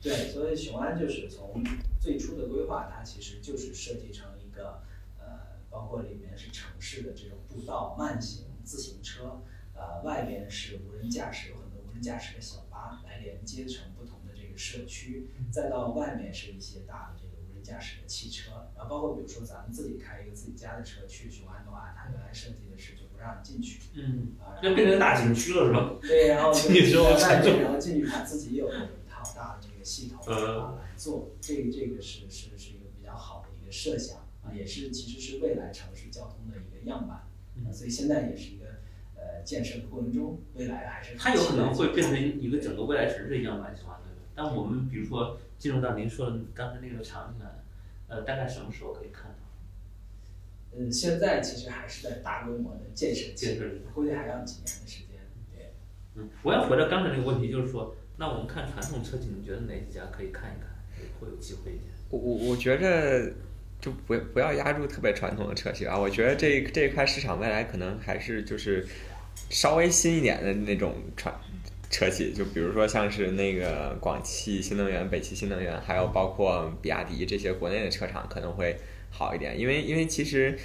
[0.00, 1.62] 对，所以雄安就是从
[2.00, 4.82] 最初的规划，它其实就是设计成一个
[5.18, 9.42] 呃，包括里面是城市的这种步道、慢行、自行车，
[9.74, 25.92] 呃，外边是无人驾驶，有很多无人驾驶的小巴来连接成不同的这个社区，再到外面是一些大的这个无人驾驶的汽车，然后包括比如说咱们自己开一个自己家的车去雄安的话，它原来设计的是就不让你进去嗯，啊，那变成大景区了是吧？
[26.00, 38.64] 对，然后进去之后然后进去它自己有有一套大的这个系统呃啊来做，这个这个是是是一个比较好的一个设想啊，也是其实是未来城市交通的一个样板，嗯，所以现在也是一个
[39.16, 44.22] 呃建设的过程中，未来还是它有可能会变成一个整个未来城市一样板情况，对吧？
[44.34, 47.52] 但我们比如说进入到您说的刚才那个场景啊，
[48.08, 49.39] 呃，大概什么时候可以看到？
[50.76, 55.18] 嗯，现在其实还是在大规模的建设期建设阶，估计还要几年的时间，
[55.52, 55.72] 对。
[56.14, 60.70] 嗯，我要回到刚才那个问题，就是说，那我们看传统车企，你觉得哪几家可以看一看，
[61.20, 61.90] 会有机会一点？
[62.10, 63.32] 我我我觉着
[63.80, 68.86] 就不不要压住特别传统的车企啊，我觉得这这一块市场未来可能还是就是
[69.48, 71.34] 稍微新一点的那种传
[71.90, 78.76] 车企，就比如说像是那个广汽新能源、北汽新能源，还有包括比亚迪这些国内的车厂可能会
[79.10, 80.56] 好一点，因为因为其实。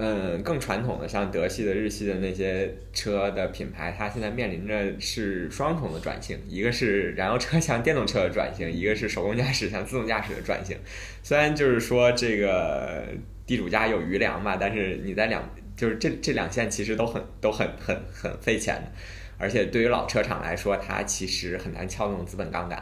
[0.00, 10.76] 嗯，更传统的像德系的、日系的那些车的品牌，它现在面临着是双重的转型，一个是燃油车向电动车的转型，一个是手工驾驶向自动驾驶的转型。
[11.24, 13.08] 虽然就是说这个
[13.44, 15.42] 地主家有余粮嘛，但是你在两
[15.76, 18.92] 就是这这两线其实都很都很很很费钱的，
[19.36, 22.80] 而且对于老车厂来说，它其实很难撬动资本杠杆。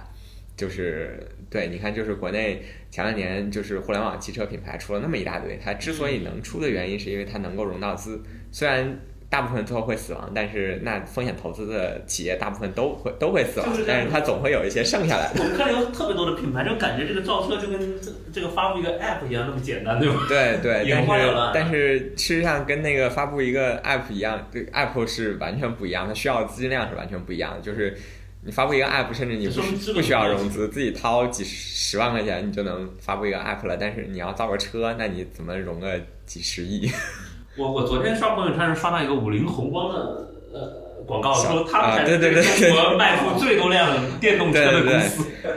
[0.57, 1.19] 就是
[1.51, 8.99] 对，你看，就是国内前两年就是互联网汽车品牌出了那么一大堆，它之所以能出的原因是因为它能够融到资，虽然。
[9.29, 15.43] 大部分最后会死亡，但是那风险投资的企业大部分都会都会死亡就是，但是它总会有一些剩下来的。
[15.43, 20.15] 我们看到有特别多的品牌，就感觉这个造车就跟这这个发布一个 app 一样那么简单，对吧？
[20.29, 27.61] 对对，演但是但是事实上跟那个发布一个 app 一样，对 app 是完全不一样，它需要资金量是完全不一样的。
[27.61, 27.99] 就是
[28.47, 29.49] 你发布一个 app，甚至你
[29.93, 33.77] 不需要融资，自己掏几十万块钱你就能发布一个 app 了。
[33.77, 36.89] 但是你要造个车，那你怎么融个几十亿？
[37.59, 45.53] 我我昨天刷朋友圈是刷到一个五菱宏光的呃广告，说他们啊才是对对对中国卖出最多辆电动车的公司，对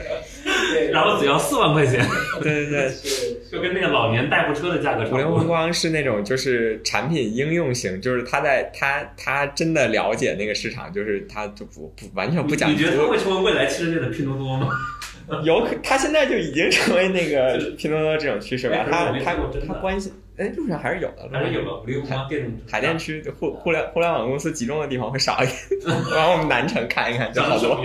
[0.91, 2.05] 然后只要四万块钱，
[2.41, 2.89] 对对对。
[2.89, 5.37] 是 就跟那个老年代步车的价格差不多五菱。
[5.39, 14.69] 宏光是那种就是产品应用型，就是他在他他真的了解那个市场，就是他就不不完全不讲你觉得他会成为未来汽车界的拼多多吗？
[15.43, 18.85] 有可，他现在就已经成为那个 拼多多这种趋势了。
[18.89, 19.33] 他他
[19.67, 22.63] 他关系，哎，路上还是有的，还是有的，五菱宏光电动车。
[22.71, 27.83] 海淀区互互联互联网公司集中的地方会少一点，往我们南城看一看就好多。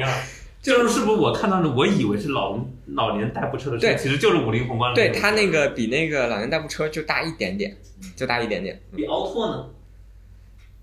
[0.65, 2.59] 就是是不是我看到的，我以为是老
[2.95, 5.11] 老年代步车的车，对其实就是五菱宏光的对。
[5.11, 7.77] 它那个比那个老年代步车就大一点点，
[8.17, 8.81] 就大一点点。
[8.93, 9.67] 嗯比奥拓呢？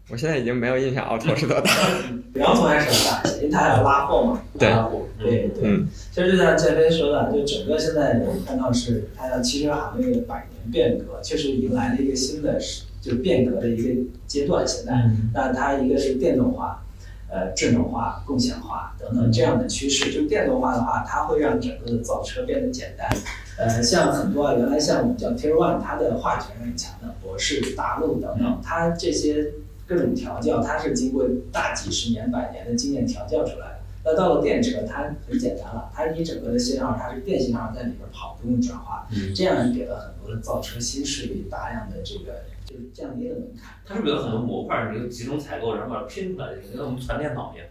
[0.09, 1.71] 我现在已经没有印象奥拓是多大。
[2.31, 4.43] 比奥拓还是很大，因为它还要拉货嘛。
[4.59, 14.67] 对拉货对对，嗯其实就像建飞说的，就整个现在我们看到是它的汽车行业的百年变革，确实迎来了一个新的时就变革的一个阶段。
[14.67, 14.93] 现在，
[15.33, 16.83] 那它一个是电动化，
[17.31, 20.11] 呃，智能化、共享化等等这样的趋势。
[20.11, 23.09] 就电动化的话，它会让整个的造车变得简单。
[23.57, 29.53] 呃，像很多啊，原来像我们叫 Tier One，它的话语权是很强的，博士、大陆等等，它这些
[29.87, 33.75] 各种调教，它是经过大几十年、百年的经验调教出来的。
[34.03, 42.41] 那到了电车，它很简单了，它你整个的信号它是电信号在里边跑，不用转化，嗯这样给了很多的造车新势力大量的这个
[42.71, 43.79] 就是降低了门槛。
[43.85, 47.67] 它是不是有很多模块儿，你就集中采购，然后把它拼出来，就跟我们传电脑一样，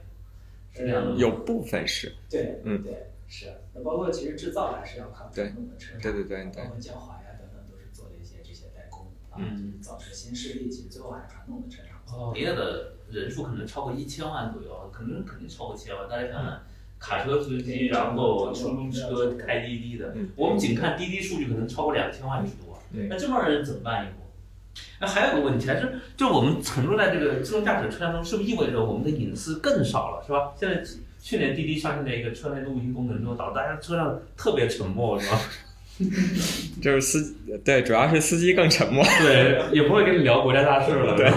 [0.73, 1.17] 是这样的吗？
[1.19, 3.47] 有部分是，对，嗯对，是。
[3.75, 12.31] 那包括其实制造还是要靠传统的车厂，对对对对包括江淮呀等等，都是做了一些这些代工啊，就是造车新势力，其实最后还是传统的车厂做。
[12.31, 16.09] 哦，营业的人数可能超过一千万左右，可能肯定超过千万。
[16.09, 16.61] 大家看看，
[16.99, 22.79] 卡车司机，然后出租车开滴滴的嗯，我们仅看滴滴数据可能超过两千万之多。
[22.93, 24.15] 对那这帮人怎么办以后？
[25.01, 30.53] 那还有个问题，还是就我们沉入在这个自动驾驶车辆中，是不是意味着我们的隐私更少了，是吧？
[30.57, 30.83] 现在
[31.19, 35.41] 去年滴滴上线的一个车内录音功能之后，导致大家车上特别沉默，是吧？
[36.81, 39.05] 就是司对，主要是司机更沉默。
[39.21, 41.31] 对，也不会跟你聊国家大事了，对？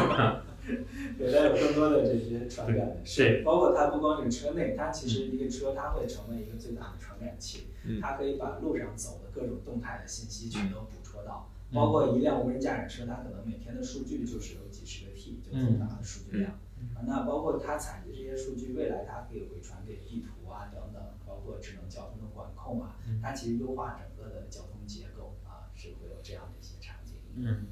[1.17, 16.51] 对， 它有更多的这些传感的事，包括它不光是车内，它其实一个车它会成为一个最大的传感器，嗯它可以把路上走的各种动态的信息全都捕捉到，嗯包括一辆无人驾驶车，它可能每天的数据就是有几十个 T 就这么大的数据量，
[16.95, 27.15] 啊，那包括它采集这些数据，未来它可以回传给地图啊等等，包括智能交通的管控啊，它其实优化整个的交通结构啊，是会有这样的一些场景。
[27.35, 27.65] 嗯，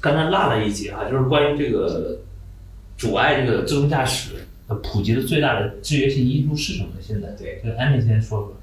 [0.00, 2.18] 刚才落了一节啊，就是关于这个
[2.96, 4.36] 阻碍这个自动驾驶
[4.68, 6.90] 的普及的最大的制约性因素是什么？
[7.00, 8.54] 现在对，这个安妮先说说。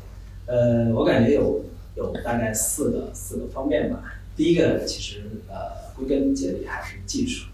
[0.45, 1.63] 呃，我感觉有
[1.95, 4.03] 有大概四个四个方面吧。
[4.35, 7.47] 第一个其实呃归根结底还是技术。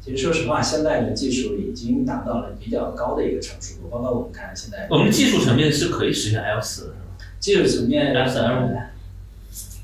[0.00, 7.26] 其实说实话，现在的技术已经达到了比较高的一个成熟度，包括我们看现在我们技术层面是可以实现 L 四的，是吧？
[7.40, 8.90] 技术层面 L 四 L 五呃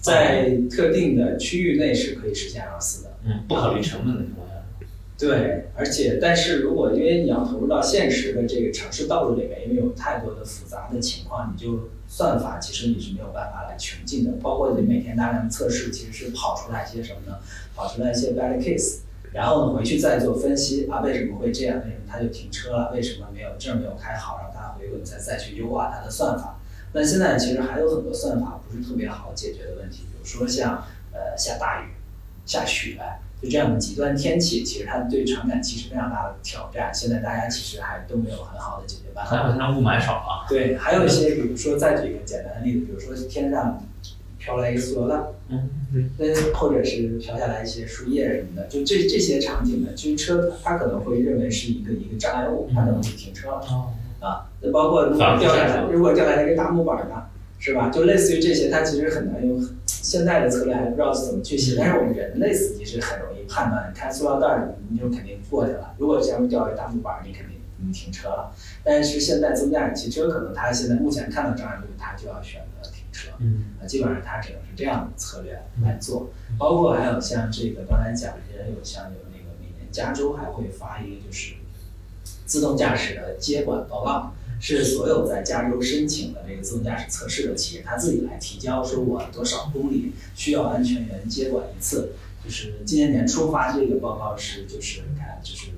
[0.00, 3.16] 在特定的区域内是可以实现 L 四的。
[3.24, 4.54] 嗯，不考虑成本的情况下。
[5.18, 14.32] 对，而且但是如果因为你要投入到现实的这个城市道路里面，因为有太多的复杂的情况，你就算法其实你是没有办法来穷尽的。
[14.42, 17.38] 包括你每天大量的测试，其实是跑出来一些什么呢？
[17.76, 19.02] 跑出来一些 bad case，
[19.32, 21.78] 然后呢回去再做分析啊，为什么会这样？
[21.78, 22.90] 为什么它就停车了？
[22.92, 24.40] 为什么没有这儿没有开好？
[24.42, 26.58] 让它回滚，再再去优化它的算法。
[26.92, 31.94] 那现在其实还有很多算法不是特别好解决的问题，比如说像呃下大雨、
[32.44, 32.98] 下雪。
[33.42, 36.92] 就这样的极端天气，其实它对传感器是非常大的挑战。
[36.92, 39.30] 现在大家其实还都没有很好的解决办法。
[39.30, 40.46] 还好现在雾霾少了。
[40.48, 43.82] 对，还有一些，比如说再举一个简单的例子，比如说天上
[44.38, 45.70] 飘来一个塑料袋，嗯，
[46.18, 53.60] 那或者是飘下来一些树叶什么的，就这这些场景呢，就是车它可能会认为是一个一个障碍物，它可能会停车了。
[53.70, 57.24] 哦，啊，那包括如果掉下来，如果掉下来一个大木板呢，
[57.58, 57.88] 是吧？
[57.88, 65.94] 就类似于这些，它其实很难用现在的策略还不知道怎么去写，但是我们人类司机是很容易判断，你看塑料袋儿，你就肯定过去了。
[65.98, 68.54] 如果前面掉一个大木板，你肯定你停车了。
[68.84, 73.30] 但是现在自动驾驶汽车可能它现在目前看到障碍物，它就要选择停车。
[73.40, 81.54] 嗯啊，基本上它只能是这样的策略来做，包括还有像这个刚才讲的，也有像有那个每年加州还会发一个就是
[82.46, 92.12] 自动驾驶的接管报告，是所有在加州申请的这个自动驾驶测试的企业，他自己来提交，说我多少公里需要安全员接管一次。
[92.42, 95.72] 就是今年年初发这个报告是就是看就是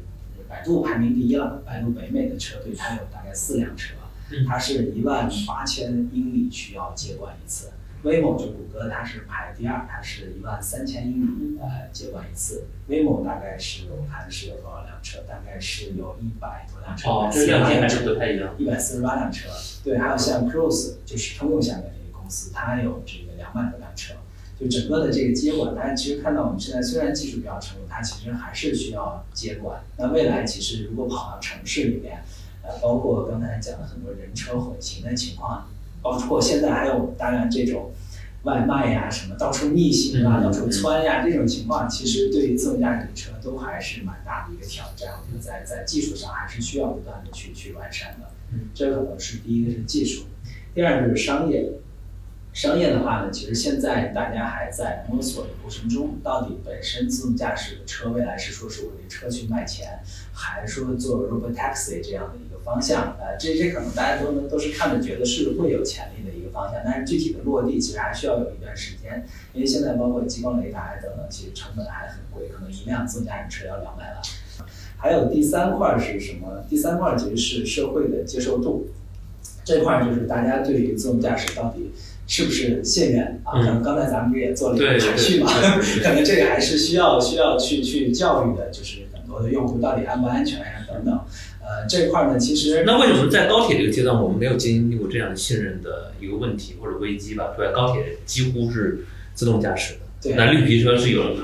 [0.48, 3.94] 百度排名第一了，百度北美的车队它有大概四辆车，
[4.46, 7.70] 它是一万八千英里需要接管一次。
[8.04, 12.64] Waymo 就谷歌，它是排第二，它是一万三千英里呃接管一次。
[12.88, 15.18] Waymo 大概是我看是有多少辆车？
[15.28, 18.54] 大概是有一百多辆车，哦，这两件还是不太一样。
[18.58, 19.48] 一百四十八辆车。
[19.84, 24.14] 对，还有像 Cruise 就是通用下面的一个公司，它有这个两百多辆车。
[24.62, 29.82] 就整个的这个接管，大家其实看到我们现在虽然技术比较成熟，它其实还是需要接管。
[29.98, 32.22] 那未来其实如果跑到城市里面，
[32.62, 35.68] 呃，包括刚才讲的很多人车混行的情况，
[36.00, 37.90] 包括现在还有大量这种
[38.44, 45.14] 外卖呀、什么到处逆行啊、嗯到处窜呀这种情况，其实对于自动驾驶车都还是蛮大的一个挑战。
[45.20, 48.30] 我觉得在在技术上还是需要不断的去去完善的。
[48.52, 50.26] 嗯，这可能是第一个是技术，
[50.72, 51.68] 第二就是商业。
[52.52, 60.00] 商业的话呢，其实现在大家还在摸索的过程中，到底本身自动驾驶的车未来是说是我这车去卖钱，
[60.34, 63.16] 还是说做 robot taxi 这样的一个方向？
[63.18, 74.22] 呃，这这可能大家都能都是看着觉得是会有潜力的一个方向，但是具体的落地其实还需要有一段时间，因为现在包括激光雷达等等，其实成本还很贵，可能一辆自动驾驶车要两百万。
[74.98, 76.62] 还有第三块是什么？
[76.68, 78.88] 第三块其实是社会的接受度，
[79.64, 81.90] 这块就是大家对于自动驾驶到底。
[82.32, 83.60] 是不是信任啊？
[83.60, 85.52] 可能刚才咱们也做了一个排序嘛，
[86.02, 91.12] 可能这个还是需要需要去去教育的，就是很多的用户到底安不安全呀、等等。
[91.60, 97.52] 呃，这块呢，其实那为什么在高铁这个阶段我们没有经历过这样的信任的一个问题或者危机吧？
[97.54, 99.04] 对，高铁几乎是
[99.34, 101.36] 自动驾驶的，对那绿皮车是有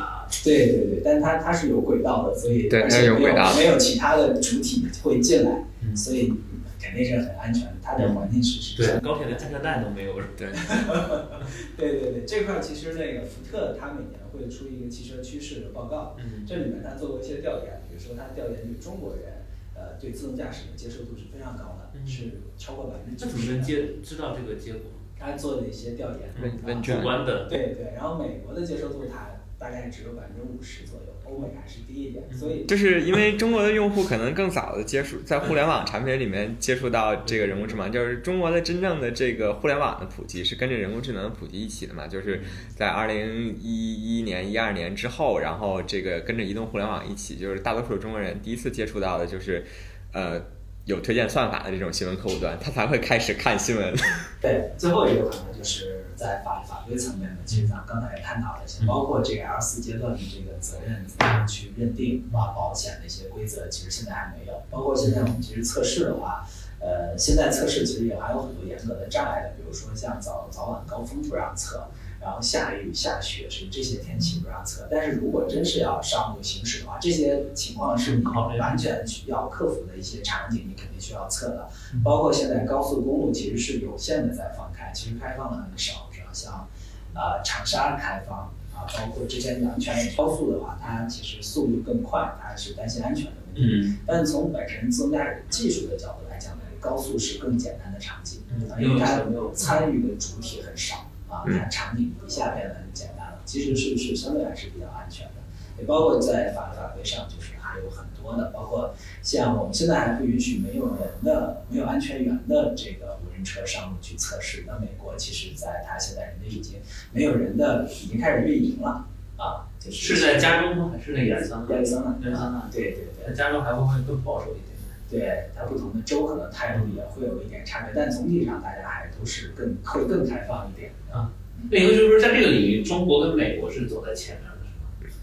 [0.42, 6.32] 对对对，但它它是有轨道的，所以对而且没有轨道没有其他的主体会进来，嗯所以
[6.80, 7.72] 肯定是很安全的。
[7.82, 10.14] 它的环境是是对，高铁连安全带都没有。
[10.36, 10.48] 对，
[11.76, 24.82] 对对对，这块儿其实那个福特它每年会出一个汽车趋势的报告，嗯这里面它做过一些调研，比如说它调研对中国人，呃，对自动驾驶的接受度是非常高的，嗯是超过百分之这怎么九十接知道这个结果？
[25.20, 42.40] 他做的一些调研，问啊问卷主观的，对对，然后美国的接受度它大概只有百分之五十左右，欧美还是低一点，所以就是因为中国的用户可能更早的接触， 在互联网产品里面接触到这个人工智能，就是中国的真正的这个互联网的普及是跟着人工智能的普及一起的嘛，就是
[42.74, 49.64] 在二零一一年、一二年之后，然后这个跟着移动互联网一起，就是大多数中国人第一次接触到的就是，
[50.12, 50.40] 呃。
[50.84, 53.94] 有推荐算法的这种新闻客户端，他才会开始看新闻。
[54.40, 64.60] 对，最后一个可能就是在法法规层面呢，其实咱们刚才也探讨了一些，包括这个 L 四阶段的这个责任怎么样去认定啊，保险的一些规则，其实现在还没有。
[64.68, 66.44] 包括现在我们其实测试的话，
[66.80, 71.88] 呃，现在测试其实也还有很多严格的障碍的，比如说像早早晚高峰不让测，
[72.20, 74.88] 然后下雨下雪是这些天气不让测。
[74.90, 78.24] 但是如果真是要上路行驶的话，这些情况是你
[78.58, 81.68] 完全需要克服的一些场景，你肯定需要测的。
[82.02, 86.07] 包括现在高速公路其实是有限的在放开，其实开放的很少，
[86.38, 86.68] 像
[87.14, 93.60] 呃长沙开放啊，包括之前阳泉高速的话，它其实速度更快，它是担心安全的问题。
[93.60, 98.42] 嗯，但从本身自动驾驶技术的角度来讲呢，高速是更简单的场景，
[98.78, 105.32] 因为它有没有参与的主体很少啊，嗯它场景一下变得很简单了，其实是是相对还是比较安全的。
[105.78, 114.64] 也包括在法律法规上，就是还有很多的，包括像我们现在还不允许没有人的、没有安全员的这个无人车上路去测试。
[114.66, 116.80] 那美国其实在它现在人家已经
[117.12, 119.06] 没有人的，已经开始运营了
[119.36, 120.92] 啊，就是是在加州吗？
[120.92, 121.74] 还是在亚利桑那？
[121.74, 123.32] 亚利桑那亚利桑那啊，对对对在。
[123.34, 124.68] 加州还会不会更保守一点？
[125.10, 131.32] 对它不同的州可能态度也会有一点差别，但总体上大家还都是更会更开放一点啊。
[131.70, 135.14] 那也就是说，在这个领域，中国跟美国是走在前面的，是吗？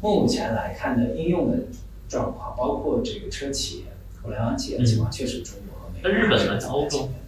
[0.00, 1.58] 目前来看的应用的
[2.08, 3.86] 状况，包括这个车企、
[4.22, 7.24] 互联网企业的情况，确实中国和美国那日本呢是走在前面的。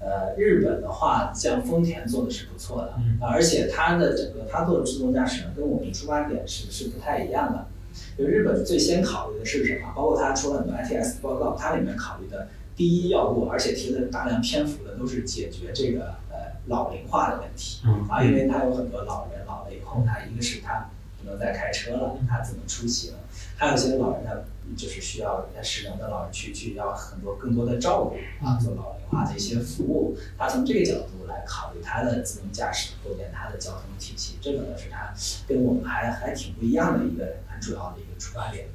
[0.00, 7.66] 呃，日本的话，像丰田做的是不错的，而且它的整个它做的自动驾驶呢，跟我们出发点是是不太一样的。
[8.16, 9.92] 就日本最先考虑的是什么？
[9.96, 12.46] 包括它出了很多 ITS 报告，它里面考虑的
[12.76, 17.80] 第一要务，而且提了大量篇幅的都是解决这个呃老龄化的问题。
[17.84, 20.88] 嗯啊，因为它有很多老人老了以后，他一个是他
[21.20, 23.14] 不能再开车了，他怎么出行？
[23.58, 24.44] 还有一些老人呢
[24.76, 30.16] 就是需要在失能的老人去去要很多更多的照顾啊，做老龄化的一些服务。
[30.38, 35.12] 他从这个角度来考虑他的自动驾驶构建他的交通体系，这个呢是他
[35.48, 38.66] 跟我们还还挺不一样的一个很主要的一个出发点。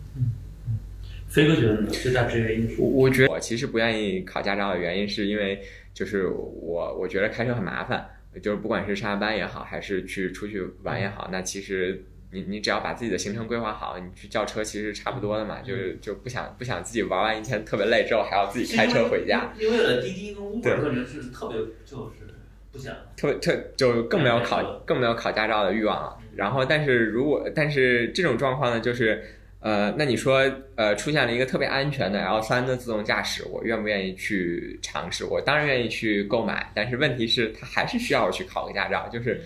[1.29, 1.89] 飞哥觉得呢？
[1.89, 2.83] 最大制约因我素？
[2.83, 5.63] 我觉得我其实不愿意考驾照的原因，是因为
[5.93, 8.07] 就是我我觉得开车很麻烦，
[8.41, 22.33] 就是不管是上下班也好，还是去出去玩也好，那其实你你只要把自己的行程规划好，你去叫车其实差不多的嘛，就是就不想不想自己玩完一天特别累之后还要自己开车回家，因为有了，滴滴跟 Uber 对个人是特别就是
[22.71, 22.93] 不想。
[23.15, 26.17] 特别特就更没有考更没有考驾照的欲望了。
[26.35, 29.23] 然后，但是如果但是这种状况呢，就是
[29.59, 30.43] 呃，那你说
[30.75, 35.23] 呃出现了一个特别安全的 L 三的自动驾驶，我愿不愿意去尝试？
[35.25, 39.39] 我当然愿意去购买，但是问题是它还是需要我去考个驾照，就是。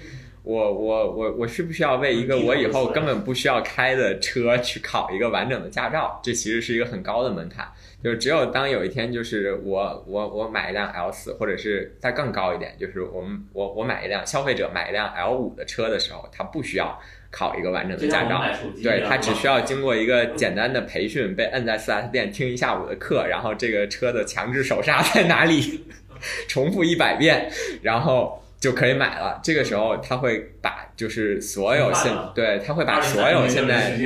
[0.48, 6.22] 我我我我需不需要为一个我以后根本不需要开的车去考一个完整的驾照？
[6.24, 7.68] 这其实是一个很高的门槛。
[8.02, 16.98] 就是只有当有一天，就是我我我买一辆 L 四，或者是再更高一点，就是我们我我买一辆消费者买一辆 L 五的车的时候，他不需要
[17.30, 18.42] 考一个完整的驾照，
[18.82, 25.84] 对他只需要经过一个简单的培训，被摁在 4S 店听一下午的课，然后这个车的强制手刹在哪里，
[26.48, 28.42] 重复一百遍，然后。
[28.60, 29.40] 就可以买了。
[29.44, 33.98] 这个时候，他会把就是所有现对，他会把所有现在，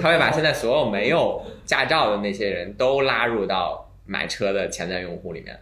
[0.00, 5.58] 他会把现在所有没有驾照的那些人都拉入到买车的潜在用户里面。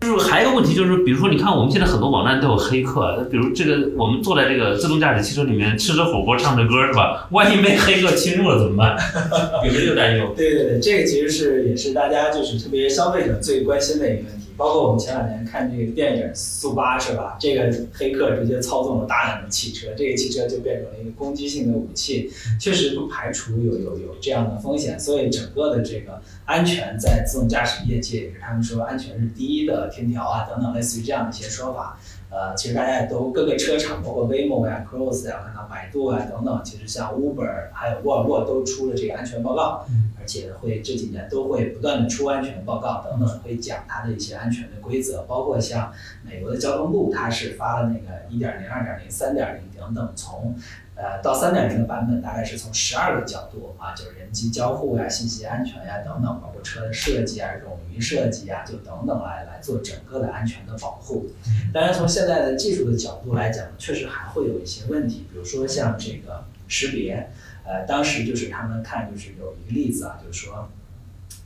[0.00, 7.26] 就是还有一个问题，就是比如说，你看我们现在很多网站都有黑客，比如这个我们坐在这个自动驾驶汽车里面吃着火锅唱着歌是吧？
[7.32, 8.98] 万一被黑客侵入了怎么办？
[9.64, 10.34] 有没有担忧？
[10.36, 14.43] 对对对，这个其实是也是大家就是特别消费者最关心的一个问题。
[14.56, 17.36] 包括我们前两年看这个电影《速八》是吧？
[17.40, 22.30] 这个黑客直接操纵了大量的汽车，这个汽车就变成了一个攻击性的武器，
[22.60, 24.98] 确实不排除有有有这样的风险。
[24.98, 31.98] 所以整个的这个安全在自动驾驶业界也是他们说安全是第一的天条啊等等类似于这样的一些说法。
[32.34, 39.86] 呃，其实大家也都各个车厂，包括 Waymo 呀、Cruise 呀，看到百度啊等等，其实像 Uber 还有沃尔沃都出了这个安全报告，
[40.18, 45.92] 而且会这几年都会不断的出安全报告等等，会讲它的一些安全的规则，包括像
[46.24, 50.56] 美国的交通部，它是发了那个一点零、二点零、三点零等等，从
[50.96, 61.26] 呃，到三点零的版本大概是从十二个角度啊，就是人机交互呀、信息安全呀等等，包括车的设计啊、这种云设计啊，就等等来来做整个的安全的保护。
[61.72, 67.28] 当然，从现在的技术的角度来讲，确实还会有一些问题，比如说像这个识别，
[67.64, 70.68] 呃，当时就是他们看就是有一个例子啊，就是说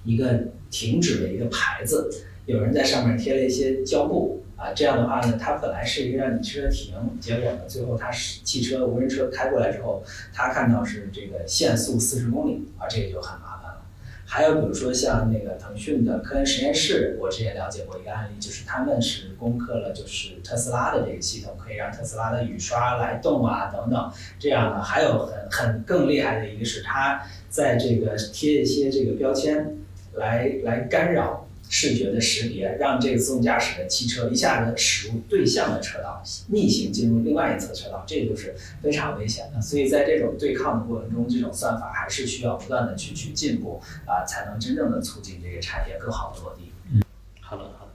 [0.04, 0.40] 一个
[0.70, 2.10] 停止的一个牌子，
[2.44, 4.44] 有人在上面贴了一些胶布。
[4.58, 10.02] 啊，这样的话呢，它本来是一个让你车停，结果呢，最后它是汽车无人车开过来之后，
[10.34, 13.82] 它看到是这个限速四十公里，啊，这个就很麻烦了。
[14.26, 24.12] 还有比如说像那个腾讯的科恩实验室，我之前了解过一个案例，就是他们是攻克了就是特斯拉的这个系统，可以让特斯拉的雨刷来动啊等等。
[24.40, 29.76] 这样呢，还有很很更厉害的一个是，它在这个贴一些这个标签
[30.14, 31.47] 来来干扰。
[31.68, 39.60] 视觉的识别，让这个自动驾驶的汽车一下子驶入对向的车道，逆行进入另外一侧车道，这就是非常危险的。
[39.60, 46.72] 所以在这种对抗的过程中，这种算法还是需要不断的去去进步啊，才能真正的促进这个产业更好的落地。
[46.92, 47.02] 嗯，
[47.40, 47.92] 好的好的，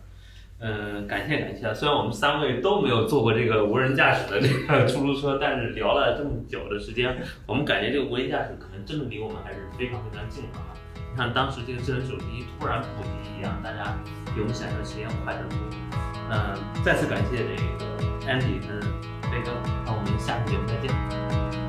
[0.59, 1.73] 嗯，感谢感谢。
[1.73, 7.17] 虽然我们三位都没有坐过这个无人驾驶的这个 出租车，但是聊了这么久的时间，
[7.47, 10.77] 我们感觉这个无人驾驶可能真的离我们还是非常非常近的啊。
[11.15, 13.95] 像当时这个智能手机突然普及一样，大家
[14.33, 15.57] 比我们想象的时间快得多。
[16.31, 17.61] 嗯，再次感谢这个
[18.25, 18.81] Andy 跟
[19.29, 19.51] 飞哥，
[19.85, 21.62] 那我们下期节目再见。